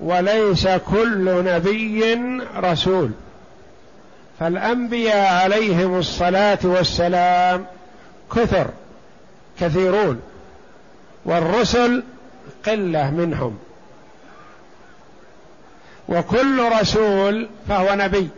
وليس 0.00 0.68
كل 0.68 1.44
نبي 1.44 2.14
رسول. 2.56 3.10
فالأنبياء 4.40 5.42
عليهم 5.42 5.98
الصلاة 5.98 6.58
والسلام 6.64 7.66
كثر 8.36 8.66
كثيرون. 9.60 10.22
والرسل 11.24 12.02
قلة 12.66 13.10
منهم. 13.10 13.58
وكل 16.08 16.68
رسول 16.80 17.48
فهو 17.68 17.94
نبي. 17.94 18.28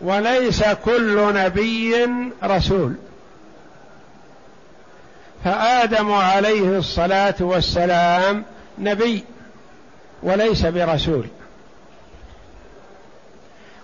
وليس 0.00 0.64
كل 0.84 1.34
نبي 1.34 2.08
رسول. 2.44 2.94
فآدم 5.44 6.12
عليه 6.12 6.78
الصلاة 6.78 7.34
والسلام 7.40 8.44
نبي 8.78 9.24
وليس 10.22 10.66
برسول. 10.66 11.26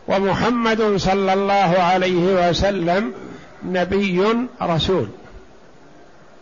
ومحمد 0.09 0.97
صلى 0.97 1.33
الله 1.33 1.79
عليه 1.79 2.49
وسلم 2.49 3.15
نبي 3.65 4.47
رسول. 4.63 5.09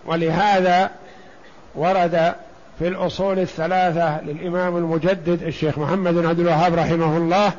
ولهذا 0.06 0.90
ورد 1.74 2.34
في 2.78 2.88
الأصول 2.88 3.38
الثلاثة 3.38 4.20
للإمام 4.20 4.76
المجدد 4.76 5.42
الشيخ 5.42 5.78
محمد 5.78 6.14
بن 6.14 6.26
عبد 6.26 6.40
الوهاب 6.40 6.74
رحمه 6.74 7.16
الله 7.16 7.52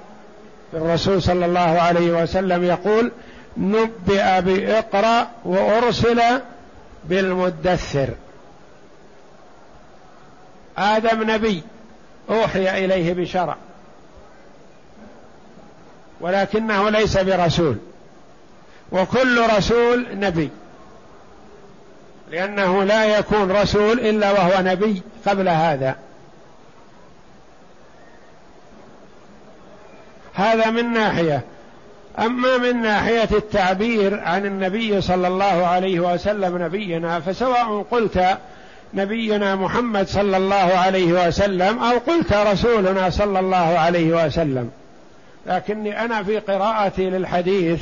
الرسول 0.74 1.22
صلى 1.22 1.46
الله 1.46 1.60
عليه 1.60 2.24
وسلم 2.24 2.64
يقول 2.64 3.12
نبئ 3.58 4.41
بإقرأ 4.41 5.28
وأرسل 5.46 6.22
بالمدثر. 7.06 8.10
آدم 10.78 11.32
نبي 11.32 11.64
أوحي 12.30 12.86
إليه 12.86 13.14
بشرع 13.14 13.56
ولكنه 16.22 16.89
ليس 16.89 17.18
برسول 17.18 17.78
وكل 18.91 19.50
رسول 19.58 20.08
نبي. 20.14 20.50
لأنه 22.32 22.84
لا 22.84 23.20
يكون 23.20 23.52
رسول 23.52 24.00
إلا 24.00 24.32
وهو 24.32 24.62
نبي 24.62 25.02
قبل 25.28 25.50
هذا. 25.50 25.96
هذا 30.34 30.70
من 30.70 30.94
ناحية. 30.94 31.42
أما 32.20 32.58
من 32.58 32.82
ناحية 32.82 33.30
التعبير 33.32 34.20
عن 34.20 34.46
النبي 34.46 35.02
صلى 35.02 35.28
الله 35.28 35.68
عليه 35.68 36.00
وسلم 36.00 36.64
نبينا 36.64 37.20
فسواء 37.20 37.86
قلت 37.92 38.38
نبينا 38.94 39.56
محمد 39.56 40.08
صلى 40.08 40.38
الله 40.38 40.56
عليه 40.56 41.28
وسلم 41.28 41.84
أو 41.84 41.98
قلت 41.98 42.34
رسولنا 42.34 43.10
صلى 43.10 43.40
الله 43.40 43.58
عليه 43.58 44.26
وسلم. 44.26 44.72
لكني 45.46 46.06
أنا 46.06 46.24
في 46.24 46.40
قراءتي 46.40 47.10
للحديث 47.10 47.82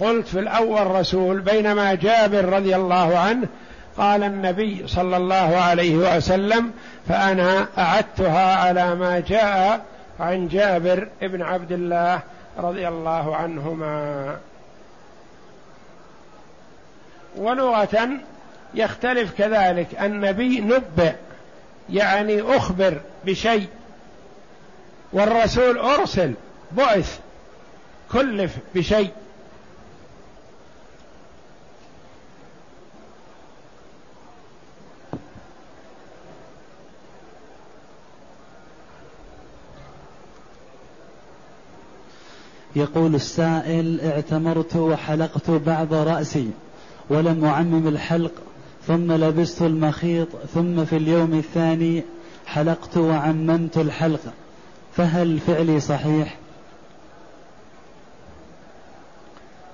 قلت 0.00 0.26
في 0.26 0.38
الأول 0.38 0.86
رسول 0.86 1.40
بينما 1.40 1.94
جابر 1.94 2.44
رضي 2.44 2.76
الله 2.76 3.18
عنه 3.18 3.48
قال 3.98 4.22
النبي 4.22 4.82
صلى 4.86 5.16
الله 5.16 5.56
عليه 5.56 6.16
وسلم 6.16 6.72
فأنا 7.08 7.66
أعدتها 7.78 8.56
على 8.56 8.94
ما 8.94 9.20
جاء 9.20 9.84
عن 10.20 10.48
جابر 10.48 11.08
بن 11.22 11.42
عبد 11.42 11.72
الله 11.72 12.20
رضي 12.58 12.88
الله 12.88 13.36
عنهما. 13.36 14.36
ولغة 17.36 18.08
يختلف 18.74 19.32
كذلك. 19.38 19.86
النبي 20.00 20.60
نبئ 20.60 21.14
يعني 21.90 22.42
أخبر 22.42 23.00
بشيء 23.26 23.66
والرسول 25.12 25.78
أرسل 25.78 26.34
بعث 26.72 27.18
كلف 28.12 28.56
بشيء. 28.74 29.10
يقول 42.80 43.14
السائل 43.14 44.00
اعتمرت 44.00 44.76
وحلقت 44.76 45.50
بعض 45.50 45.94
رأسي 45.94 46.50
ولم 47.10 47.44
أعمم 47.44 47.88
الحلق 47.88 48.32
ثم 48.86 49.12
لبست 49.12 49.62
المخيط 49.62 50.28
ثم 50.54 50.84
في 50.84 50.96
اليوم 50.96 51.34
الثاني 51.38 52.04
حلقت 52.46 52.96
وعممت 52.96 53.78
الحلق. 53.78 54.20
فهل 54.96 55.38
فعلي 55.38 55.80
صحيح؟ 55.80 56.36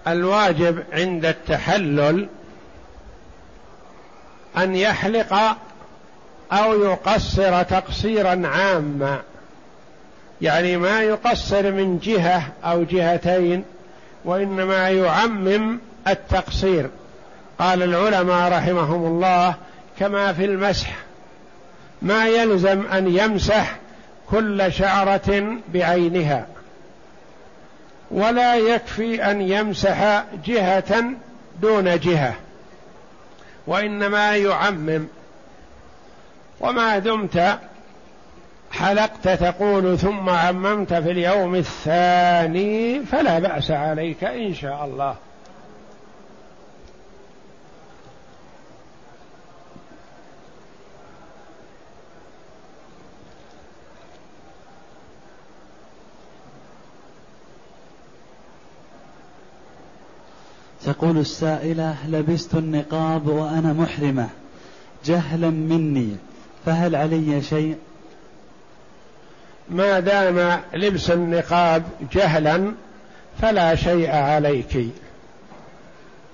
الواجب 0.08 0.82
عند 0.92 1.24
التحلل 1.24 2.28
أن 4.56 4.74
يحلق 4.74 5.56
أو 6.52 6.82
يقصر 6.82 7.62
تقصيرا 7.62 8.46
عاما. 8.46 9.20
يعني 10.42 10.76
ما 10.76 11.02
يقصر 11.02 11.72
من 11.72 11.98
جهة 11.98 12.42
أو 12.64 12.82
جهتين 12.82 13.64
وإنما 14.24 14.88
يعمم 14.90 15.78
التقصير. 16.08 16.90
قال 17.58 17.82
العلماء 17.82 18.52
رحمهم 18.52 19.06
الله 19.06 19.54
كما 19.98 20.32
في 20.32 20.44
المسح 20.44 20.96
ما 22.02 22.28
يلزم 22.28 22.86
أن 22.86 23.16
يمسح 23.16 23.76
كل 24.30 24.72
شعرة 24.72 25.56
بعينها 25.74 26.46
ولا 28.10 28.56
يكفي 28.56 29.30
أن 29.30 29.40
يمسح 29.40 30.24
جهة 30.46 31.04
دون 31.62 31.98
جهة 31.98 32.34
وإنما 33.66 34.36
يعمم. 34.36 35.06
وما 36.60 36.98
دمت 36.98 37.58
حلقت 38.78 39.28
تقول 39.28 39.98
ثم 39.98 40.30
عممت 40.30 40.94
في 40.94 41.10
اليوم 41.10 41.54
الثاني 41.54 43.00
فلا 43.00 43.38
بأس 43.38 43.70
عليك 43.70 44.24
إن 44.24 44.54
شاء 44.54 44.84
الله. 44.84 45.16
تقول 60.84 61.18
السائلة 61.18 61.96
لبست 62.08 62.54
النقاب 62.54 63.26
وأنا 63.26 63.72
محرمة 63.72 64.28
جهلا 65.04 65.50
مني 65.50 66.16
فهل 66.66 66.96
علي 66.96 67.42
شيء؟ 67.42 67.76
ما 69.68 70.00
دام 70.00 70.60
لبس 70.74 71.10
النقاب 71.10 71.82
جهلا 72.12 72.72
فلا 73.42 73.74
شيء 73.74 74.10
عليك. 74.10 74.88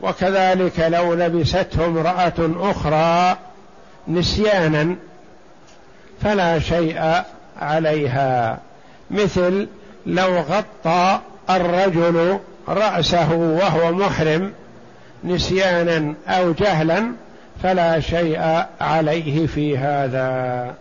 وكذلك 0.00 0.80
لو 0.80 1.14
لبسته 1.14 1.86
امرأة 1.86 2.50
أخرى 2.56 3.38
نسيانا 4.08 4.96
فلا 6.22 6.58
شيء 6.58 7.22
عليها. 7.60 8.58
مثل 9.10 9.68
لو 10.06 10.38
غطى 10.38 11.20
الرجل 11.50 12.38
رأسه 12.68 13.32
وهو 13.32 13.92
محرم 13.92 14.52
نسيانا 15.24 16.14
أو 16.28 16.52
جهلا 16.52 17.12
فلا 17.62 18.00
شيء 18.00 18.64
عليه 18.80 19.46
في 19.46 19.78
هذا. 19.78 20.74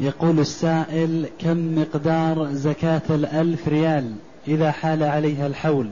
يقول 0.00 0.40
السائل 0.40 1.28
كم 1.38 1.78
مقدار 1.78 2.48
زكاة 2.52 3.02
الألف 3.10 3.68
ريال 3.68 4.14
إذا 4.48 4.70
حال 4.70 5.02
عليها 5.02 5.46
الحول؟ 5.46 5.90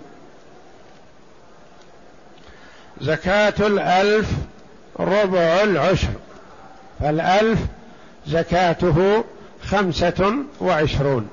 زكاة 3.01 3.55
الألف 3.61 4.31
ربع 5.01 5.63
العشر. 5.63 6.09
فالألف 7.01 7.59
زكاته 8.27 9.25
خمسة 9.63 10.35
وعشرون 10.61 11.29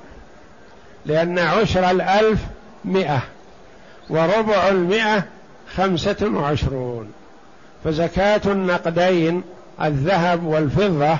لأن 1.06 1.38
عشر 1.38 1.90
الألف 1.90 2.40
مئة 2.84 3.22
وربع 4.10 4.68
المئة 4.68 5.24
خمسة 5.76 6.30
وعشرون. 6.34 7.12
فزكاة 7.84 8.40
النقدين 8.46 9.42
الذهب 9.82 10.44
والفضة 10.44 11.18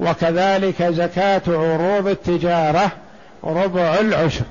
وكذلك 0.00 0.82
زكاة 0.82 1.42
عروض 1.48 2.08
التجارة 2.08 2.92
ربع 3.44 4.00
العشر 4.00 4.44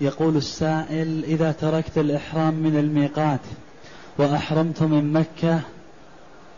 يقول 0.00 0.36
السائل 0.36 1.24
إذا 1.24 1.52
تركت 1.52 1.98
الإحرام 1.98 2.54
من 2.54 2.76
الميقات 2.76 3.40
وأحرمت 4.18 4.82
من 4.82 5.12
مكة 5.12 5.60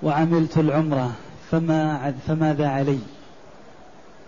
وعملت 0.03 0.59
العمرة 0.59 1.13
فما 1.51 2.15
فماذا 2.27 2.69
علي؟ 2.69 2.99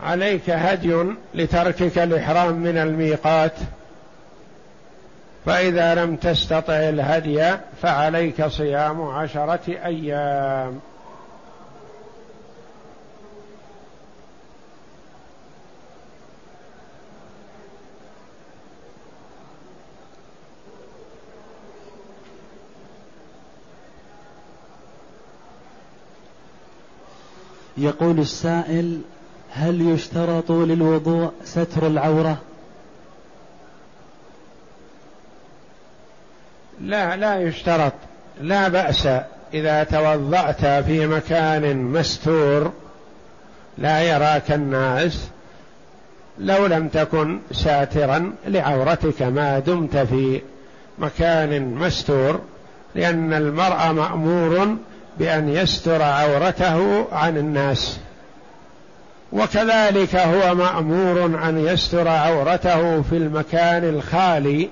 عليك 0.02 0.50
هدي 0.50 1.04
لتركك 1.34 1.98
الإحرام 1.98 2.54
من 2.54 2.78
الميقات 2.78 3.54
فإذا 5.46 5.94
لم 5.94 6.16
تستطع 6.16 6.74
الهدي 6.74 7.56
فعليك 7.82 8.46
صيام 8.46 9.02
عشرة 9.02 9.60
أيام. 9.68 10.80
يقول 27.78 28.18
السائل 28.18 29.00
هل 29.56 29.80
يشترط 29.80 30.50
للوضوء 30.50 31.32
ستر 31.44 31.86
العورة؟ 31.86 32.36
لا 36.80 37.16
لا 37.16 37.40
يشترط. 37.40 37.92
لا 38.40 38.68
بأس 38.68 39.08
إذا 39.54 39.84
توضأت 39.84 40.66
في 40.66 41.06
مكان 41.06 41.76
مستور 41.76 42.72
لا 43.78 44.00
يراك 44.00 44.52
الناس 44.52 45.28
لو 46.38 46.66
لم 46.66 46.88
تكن 46.88 47.40
ساترا 47.52 48.32
لعورتك 48.46 49.22
ما 49.22 49.58
دمت 49.58 49.96
في 49.96 50.40
مكان 50.98 51.74
مستور 51.74 52.40
لأن 52.94 53.32
المرء 53.32 53.92
مأمور 53.92 54.76
بأن 55.18 55.48
يستر 55.48 56.02
عورته 56.02 57.06
عن 57.12 57.36
الناس. 57.36 57.98
وكذلك 59.36 60.16
هو 60.16 60.54
مأمور 60.54 61.24
أن 61.24 61.66
يستر 61.66 62.08
عورته 62.08 63.02
في 63.02 63.16
المكان 63.16 63.84
الخالي 63.84 64.68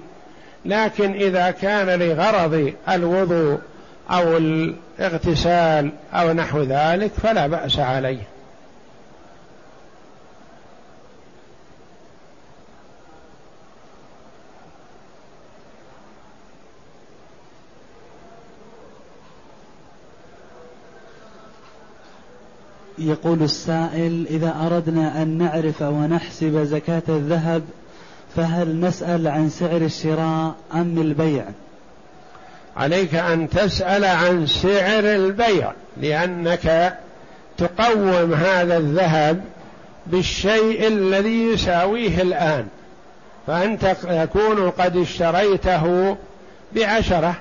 لكن 0.65 1.13
إذا 1.13 1.51
كان 1.51 1.99
لغرض 1.99 2.73
الوضوء 2.89 3.59
أو 4.11 4.37
الاغتسال 4.37 5.91
أو 6.15 6.33
نحو 6.33 6.63
ذلك 6.63 7.13
فلا 7.23 7.47
بأس 7.47 7.79
عليه. 7.79 8.34
يقول 22.99 23.43
السائل 23.43 24.27
إذا 24.31 24.55
أردنا 24.67 25.23
أن 25.23 25.39
نعرف 25.39 25.83
ونحسب 25.83 26.65
زكاة 26.65 27.03
الذهب 27.09 27.63
فهل 28.37 28.81
نسأل 28.81 29.29
عن 29.29 29.49
سعر 29.49 29.77
الشراء 29.77 30.55
أم 30.75 30.99
البيع؟ 30.99 31.45
عليك 32.77 33.15
أن 33.15 33.51
تسأل 33.51 34.05
عن 34.05 34.47
سعر 34.47 35.05
البيع 35.05 35.73
لأنك 35.97 36.99
تقوم 37.59 38.35
هذا 38.35 38.77
الذهب 38.77 39.45
بالشيء 40.07 40.87
الذي 40.87 41.47
يساويه 41.47 42.23
الآن. 42.23 42.67
فأنت 43.47 43.97
يكون 44.09 44.71
قد 44.71 44.97
اشتريته 44.97 46.17
بعشرة 46.75 47.35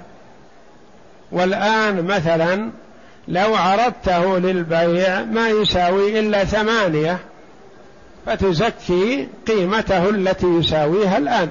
والآن 1.32 2.06
مثلا 2.06 2.72
لو 3.28 3.56
عرضته 3.56 4.38
للبيع 4.38 5.24
ما 5.24 5.50
يساوي 5.50 6.20
إلا 6.20 6.46
ثمانية 6.46 7.20
فتزكي 8.26 9.28
قيمته 9.48 10.10
التي 10.10 10.48
يساويها 10.48 11.18
الآن. 11.18 11.50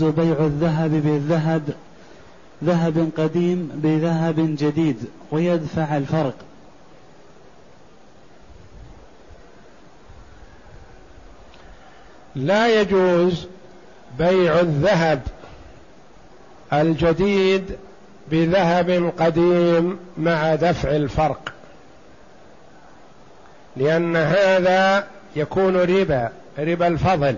بيع 0.00 0.36
الذهب 0.40 0.90
بالذهب. 0.90 1.74
ذهب 2.64 3.10
قديم 3.16 3.70
بذهب 3.74 4.56
جديد 4.56 4.96
ويدفع 5.30 5.96
الفرق. 5.96 6.34
لا 12.36 12.80
يجوز 12.80 13.46
بيع 14.18 14.60
الذهب 14.60 15.20
الجديد 16.72 17.76
بذهب 18.30 19.12
قديم 19.18 19.98
مع 20.18 20.54
دفع 20.54 20.96
الفرق 20.96 21.52
لأن 23.76 24.16
هذا 24.16 25.06
يكون 25.36 25.76
ربا 25.76 26.32
ربا 26.58 26.86
الفضل. 26.86 27.36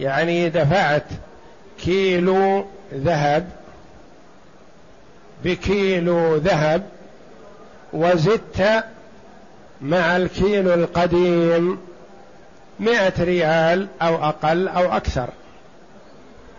يعني 0.00 0.48
دفعت 0.48 1.06
كيلو 1.80 2.66
ذهب 2.94 3.48
بكيلو 5.44 6.36
ذهب 6.36 6.82
وزدت 7.92 8.84
مع 9.80 10.16
الكيلو 10.16 10.74
القديم 10.74 11.78
مئة 12.80 13.24
ريال 13.24 13.88
أو 14.02 14.24
أقل 14.24 14.68
أو 14.68 14.96
أكثر. 14.96 15.28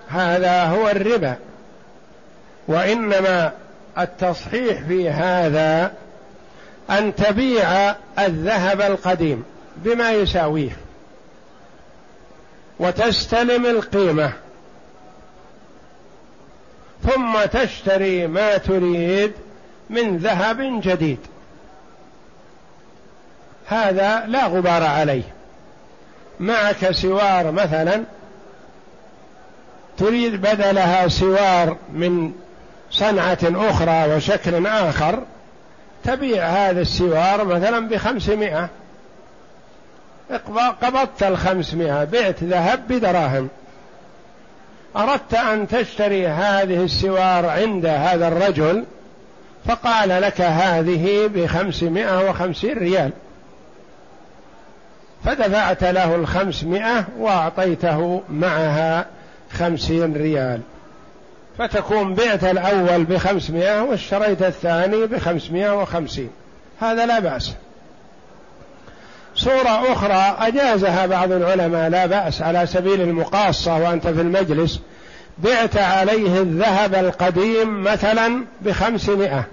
هذا 0.07 0.63
هو 0.63 0.89
الربا. 0.89 1.35
وإنما 2.67 3.51
التصحيح 3.97 4.81
في 4.81 5.09
هذا 5.09 5.93
أن 6.89 7.15
تبيع 7.15 7.95
الذهب 8.19 8.81
القديم 8.81 9.43
بما 9.77 10.11
يساويه 10.11 10.77
وتستلم 12.79 13.65
القيمة. 13.65 14.33
ثم 17.05 17.45
تشتري 17.45 18.27
ما 18.27 18.57
تريد 18.57 19.31
من 19.89 20.17
ذهب 20.17 20.81
جديد. 20.81 21.19
هذا 23.67 24.25
لا 24.27 24.45
غبار 24.45 24.83
عليه. 24.83 25.23
معك 26.39 26.91
سوار 26.91 27.51
مثلا 27.51 28.03
تريد 29.97 30.41
بدلها 30.41 31.07
سوار 31.07 31.77
من 31.93 32.33
صنعة 32.91 33.37
أخرى 33.43 34.15
وشكل 34.15 34.67
آخر 34.67 35.23
تبيع 36.03 36.45
هذا 36.45 36.81
السوار 36.81 37.45
مثلا 37.45 37.87
بخمسمائة. 37.87 38.69
قبضت 40.81 41.23
الخمسمائة 41.23 42.03
بعت 42.03 42.43
ذهب 42.43 42.87
بدراهم. 42.87 43.49
أردت 44.97 45.33
أن 45.33 45.67
تشتري 45.67 46.27
هذه 46.27 46.83
السوار 46.83 47.45
عند 47.45 47.85
هذا 47.85 48.27
الرجل 48.27 48.83
فقال 49.65 50.09
لك 50.09 50.41
هذه 50.41 51.29
بخمسمائة 51.35 52.29
وخمسين 52.29 52.77
ريال. 52.77 53.11
فدفعت 55.25 55.83
له 55.83 56.15
الخمسمائة 56.15 57.05
وأعطيته 57.19 58.21
معها 58.29 59.05
خمسين 59.51 60.13
ريال. 60.13 60.61
فتكون 61.57 62.13
بعت 62.13 62.43
الأول 62.43 63.03
بخمسمائة 63.03 63.81
واشتريت 63.81 64.41
الثاني 64.41 65.05
بخمسمائة 65.05 65.81
وخمسين. 65.81 66.29
هذا 66.81 67.05
لا 67.05 67.19
بأس. 67.19 67.53
صورة 69.35 69.93
أخرى 69.93 70.47
أجازها 70.47 71.05
بعض 71.05 71.31
العلماء 71.31 71.89
لا 71.89 72.05
بأس 72.05 72.41
على 72.41 72.65
سبيل 72.65 73.01
المقاصة 73.01 73.77
وأنت 73.77 74.07
في 74.07 74.21
المجلس. 74.21 74.79
بعت 75.37 75.77
عليه 75.77 76.41
الذهب 76.41 76.95
القديم 76.95 77.83
مثلا 77.83 78.45
بخمسمائة. 78.61 79.43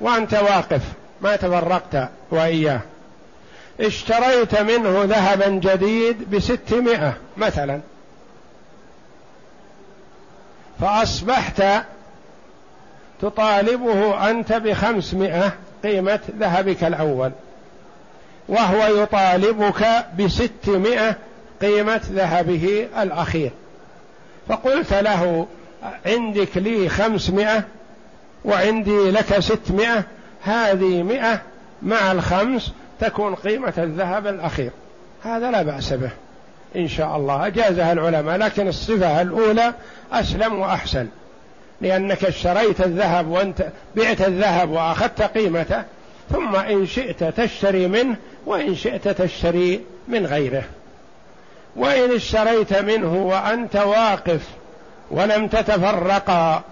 وأنت 0.00 0.34
واقف 0.34 0.80
ما 1.20 1.36
تفرقت 1.36 2.08
وإياه. 2.30 2.80
اشتريت 3.80 4.60
منه 4.60 5.04
ذهبا 5.04 5.48
جديد 5.48 6.30
بستمائة 6.30 7.16
مثلا. 7.36 7.80
فأصبحت 10.80 11.62
تطالبه 13.22 14.30
أنت 14.30 14.52
بخمسمائة 14.52 15.52
قيمة 15.84 16.20
ذهبك 16.38 16.84
الأول. 16.84 17.32
وهو 18.48 19.02
يطالبك 19.02 19.86
بستمائة 20.18 21.16
قيمة 21.60 22.00
ذهبه 22.12 22.88
الأخير. 23.02 23.50
فقلت 24.48 24.94
له 24.94 25.46
عندك 26.06 26.56
لي 26.56 26.88
خمسمائة 26.88 27.64
وعندي 28.44 29.10
لك 29.10 29.38
ستمائة 29.38 30.02
هذه 30.42 31.02
مئة 31.02 31.42
مع 31.82 32.12
الخمس 32.12 32.72
تكون 33.00 33.34
قيمة 33.34 33.74
الذهب 33.78 34.26
الأخير. 34.26 34.70
هذا 35.24 35.50
لا 35.50 35.62
بأس 35.62 35.92
به 35.92 36.10
إن 36.76 36.88
شاء 36.88 37.16
الله. 37.16 37.46
أجازها 37.46 37.92
العلماء 37.92 38.36
لكن 38.36 38.68
الصفة 38.68 39.22
الأولى 39.22 39.74
أسلم 40.12 40.58
وأحسن. 40.58 41.06
لأنك 41.80 42.24
اشتريت 42.24 42.80
الذهب 42.80 43.28
وأنت 43.28 43.66
بعت 43.96 44.20
الذهب 44.20 44.70
وأخذت 44.70 45.22
قيمته 45.22 45.82
ثم 46.30 46.56
إن 46.56 46.86
شئت 46.86 47.24
تشتري 47.24 47.88
منه 47.88 48.16
وإن 48.46 48.74
شئت 48.74 49.08
تشتري 49.08 49.80
من 50.08 50.26
غيره. 50.26 50.64
وإن 51.76 52.14
اشتريت 52.14 52.74
منه 52.74 53.14
وأنت 53.14 53.76
واقف 53.76 54.48
ولم 55.10 55.48
تتفرقا 55.48 56.62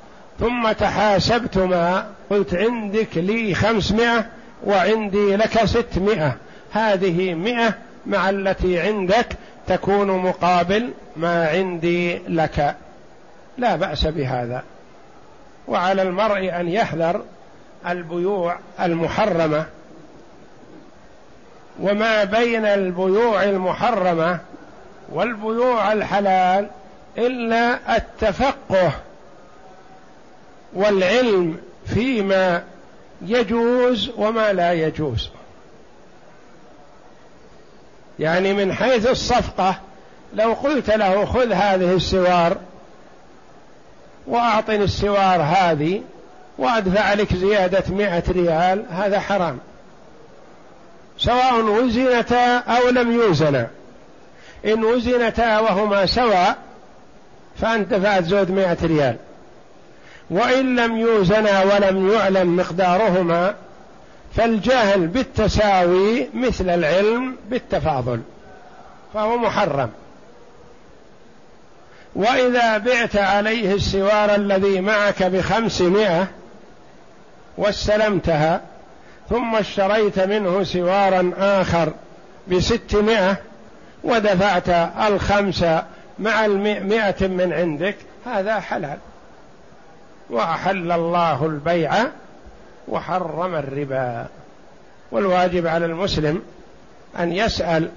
ثم 0.40 0.72
تحاسبتما 0.72 2.06
قلت 2.30 2.54
عندك 2.54 3.16
لي 3.16 3.54
خمسمائة 3.54 4.26
وعندي 4.64 5.36
لك 5.36 5.64
ستمائة. 5.64 6.36
هذه 6.72 7.34
مئة 7.34 7.74
مع 8.06 8.30
التي 8.30 8.80
عندك 8.80 9.26
تكون 9.66 10.06
مقابل 10.06 10.90
ما 11.16 11.48
عندي 11.48 12.18
لك. 12.28 12.76
لا 13.58 13.76
بأس 13.76 14.06
بهذا. 14.06 14.62
وعلى 15.68 16.02
المرء 16.02 16.60
أن 16.60 16.68
يحذر 16.68 17.22
البيوع 17.88 18.58
المحرمة. 18.80 19.66
وما 21.80 22.24
بين 22.24 22.64
البيوع 22.64 23.42
المحرمة 23.42 24.38
والبيوع 25.12 25.92
الحلال 25.92 26.68
إلا 27.18 27.96
التفقه 27.96 28.92
والعلم 30.74 31.56
فيما 31.86 32.62
يجوز 33.22 34.10
وما 34.16 34.52
لا 34.52 34.72
يجوز. 34.72 35.30
يعني 38.18 38.52
من 38.52 38.72
حيث 38.72 39.06
الصفقة 39.06 39.76
لو 40.34 40.52
قلت 40.52 40.90
له 40.90 41.24
خذ 41.24 41.52
هذه 41.52 41.92
السوار 41.92 42.56
وأعطني 44.26 44.84
السوار 44.84 45.42
هذه 45.42 46.02
وأدفع 46.58 47.14
لك 47.14 47.34
زيادة 47.36 47.94
مئة 47.94 48.22
ريال 48.32 48.84
هذا 48.90 49.20
حرام. 49.20 49.58
سواء 51.18 51.60
وزنتا 51.60 52.56
أو 52.56 52.88
لم 52.88 53.12
يوزنا 53.12 53.68
إن 54.64 54.84
وزنتا 54.84 55.58
وهما 55.58 56.06
سواء 56.06 56.56
فأنت 57.60 57.94
دفعت 57.94 58.24
زود 58.24 58.50
مئة 58.50 58.76
ريال. 58.82 59.16
وإن 60.30 60.76
لم 60.76 60.96
يوزنا 60.96 61.62
ولم 61.62 62.10
يعلم 62.12 62.56
مقدارهما 62.56 63.54
فالجهل 64.36 65.06
بالتساوي 65.06 66.28
مثل 66.34 66.70
العلم 66.70 67.36
بالتفاضل 67.50 68.20
فهو 69.14 69.38
محرم. 69.38 69.90
وإذا 72.14 72.78
بعت 72.78 73.16
عليه 73.16 73.74
السوار 73.74 74.34
الذي 74.34 74.80
معك 74.80 75.22
بخمسمائة 75.22 76.26
واستلمتها 77.58 78.60
ثم 79.30 79.56
اشتريت 79.56 80.18
منه 80.20 80.64
سوارا 80.64 81.32
آخر 81.38 81.92
بستمائة 82.48 83.36
ودفعت 84.04 84.68
الخمسة 85.08 85.84
مع 86.18 86.44
المئة 86.44 87.26
من 87.26 87.52
عندك. 87.52 87.96
هذا 88.26 88.60
حلال. 88.60 88.98
وأحل 90.30 90.92
الله 90.92 91.46
البيع 91.46 91.92
وحرم 92.88 93.54
الربا. 93.54 94.26
والواجب 95.12 95.66
على 95.66 95.86
المسلم 95.86 96.42
أن 97.18 97.32
يسأل 97.32 97.88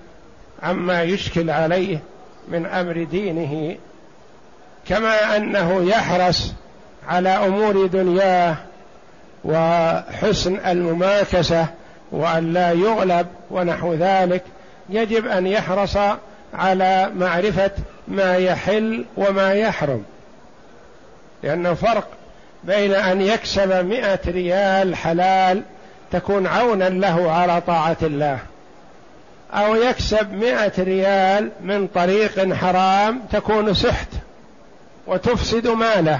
عما 0.64 1.04
يشكل 1.04 1.50
عليه 1.50 2.00
من 2.48 2.66
أمر 2.66 3.04
دينه 3.04 3.78
كما 4.88 5.38
أنه 5.38 5.84
يحرص 5.84 6.54
على 7.08 7.30
أمور 7.30 7.86
دنياه 7.86 8.56
وحسن 9.48 10.60
المماكسة 10.66 11.66
وأن 12.12 12.54
لا 12.54 12.72
يغلب 12.72 13.28
ونحو 13.52 13.94
ذلك 13.94 14.44
يجب 14.90 15.28
أن 15.28 15.48
يحرص 15.48 15.98
على 16.54 17.12
معرفة 17.16 17.72
ما 18.08 18.36
يحل 18.38 19.06
وما 19.18 19.54
يحرم. 19.54 20.04
لأنه 21.44 21.74
فرق 21.74 22.08
بين 22.64 22.94
أن 22.94 23.22
يكسب 23.22 23.86
مئة 23.86 24.20
ريال 24.28 24.96
حلال 24.96 25.62
تكون 26.12 26.48
عونا 26.48 26.90
له 26.90 27.32
على 27.32 27.62
طاعة 27.62 27.98
الله 28.02 28.40
أو 29.54 29.76
يكسب 29.76 30.34
مئة 30.34 30.84
ريال 30.84 31.50
من 31.62 31.88
طريق 31.88 32.54
حرام 32.54 33.22
تكون 33.32 33.74
سحت 33.74 34.08
وتفسد 35.08 35.68
ماله. 35.68 36.20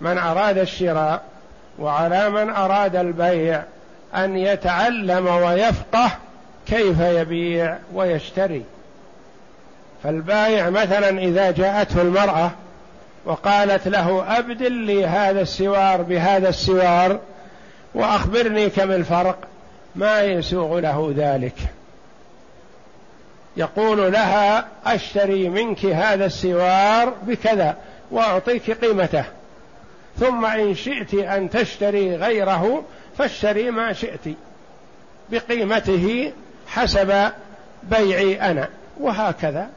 من 0.00 0.18
أراد 0.18 0.58
الشراء 0.58 1.22
وعلى 1.78 2.30
من 2.30 2.50
أراد 2.50 2.96
البيع 2.96 3.62
أن 4.14 4.36
يتعلم 4.36 5.26
ويفقه 5.26 6.10
كيف 6.66 7.00
يبيع 7.00 7.76
ويشتري. 7.94 8.62
فالبايع 10.02 10.70
مثلا 10.70 11.18
إذا 11.18 11.50
جاءته 11.50 12.02
المرأة 12.02 12.50
وقالت 13.24 13.88
له 13.88 14.38
أبدل 14.38 14.72
لي 14.72 15.06
هذا 15.06 15.40
السوار 15.40 16.02
بهذا 16.02 16.48
السوار 16.48 17.18
وأخبرني 17.94 18.70
كم 18.70 18.90
الفرق 18.90 19.38
ما 19.96 20.22
يسوغ 20.22 20.80
له 20.80 21.14
ذلك. 21.16 21.56
يقول 23.56 24.12
لها 24.12 24.66
أشتري 24.86 25.48
منك 25.48 25.86
هذا 25.86 26.26
السوار 26.26 27.12
بكذا 27.22 27.76
وأعطيك 28.10 28.70
قيمته. 28.70 29.24
ثم 30.20 30.44
إن 30.44 30.74
شئت 30.74 31.14
أن 31.14 31.50
تشتري 31.50 32.16
غيره 32.16 32.84
فاشتري 33.18 33.70
ما 33.70 33.92
شئت 33.92 34.28
بقيمته 35.30 36.32
حسب 36.66 37.30
بيعي 37.82 38.40
أنا 38.50 38.68
وهكذا. 39.00 39.70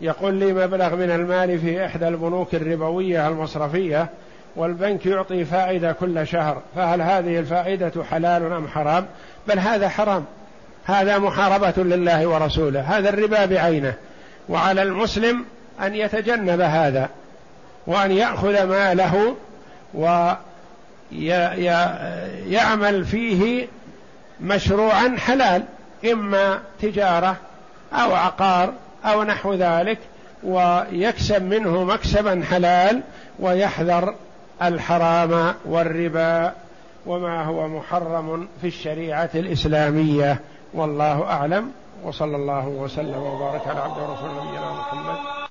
يقول 0.00 0.34
لي 0.34 0.52
مبلغ 0.52 0.96
من 0.96 1.10
المال 1.10 1.58
في 1.58 1.86
إحدى 1.86 2.08
البنوك 2.08 2.54
الربوية 2.54 3.28
المصرفية 3.28 4.08
والبنك 4.56 5.06
يعطي 5.06 5.44
فائدة 5.44 5.92
كل 5.92 6.26
شهر 6.26 6.62
فهل 6.76 7.02
هذه 7.02 7.38
الفائدة 7.38 8.04
حلال 8.10 8.52
أم 8.52 8.68
حرام؟ 8.68 9.06
بل 9.48 9.58
هذا 9.58 9.88
حرام. 9.88 10.24
هذا 10.84 11.18
محاربة 11.18 11.74
لله 11.76 12.26
ورسوله 12.26 12.80
هذا 12.80 13.08
الربا 13.08 13.44
بعينه. 13.44 13.94
وعلى 14.48 14.82
المسلم 14.82 15.44
أن 15.80 15.94
يتجنب 15.94 16.60
هذا 16.60 17.08
وأن 17.86 18.10
يأخذ 18.10 18.64
ماله 18.64 19.36
ويعمل 21.14 23.04
فيه 23.04 23.68
مشروعا 24.40 25.16
حلال 25.18 25.62
إما 26.12 26.60
تجارة 26.82 27.36
أو 27.92 28.14
عقار 28.14 28.72
أو 29.04 29.22
نحو 29.22 29.54
ذلك 29.54 29.98
ويكسب 30.42 31.42
منه 31.42 31.84
مكسبا 31.84 32.42
حلال 32.50 33.00
ويحذر 33.38 34.14
الحرام 34.62 35.54
والربا 35.64 36.52
وما 37.06 37.44
هو 37.44 37.68
محرم 37.68 38.48
في 38.60 38.66
الشريعة 38.66 39.30
الإسلامية. 39.34 40.40
والله 40.74 41.24
أعلم. 41.24 41.70
وصلى 42.04 42.36
الله 42.36 42.68
وسلم 42.68 43.22
وبارك 43.22 43.68
على 43.68 43.80
عبد 43.80 43.98
ورسول 43.98 44.30
نبينا 44.30 44.72
محمد. 44.72 45.46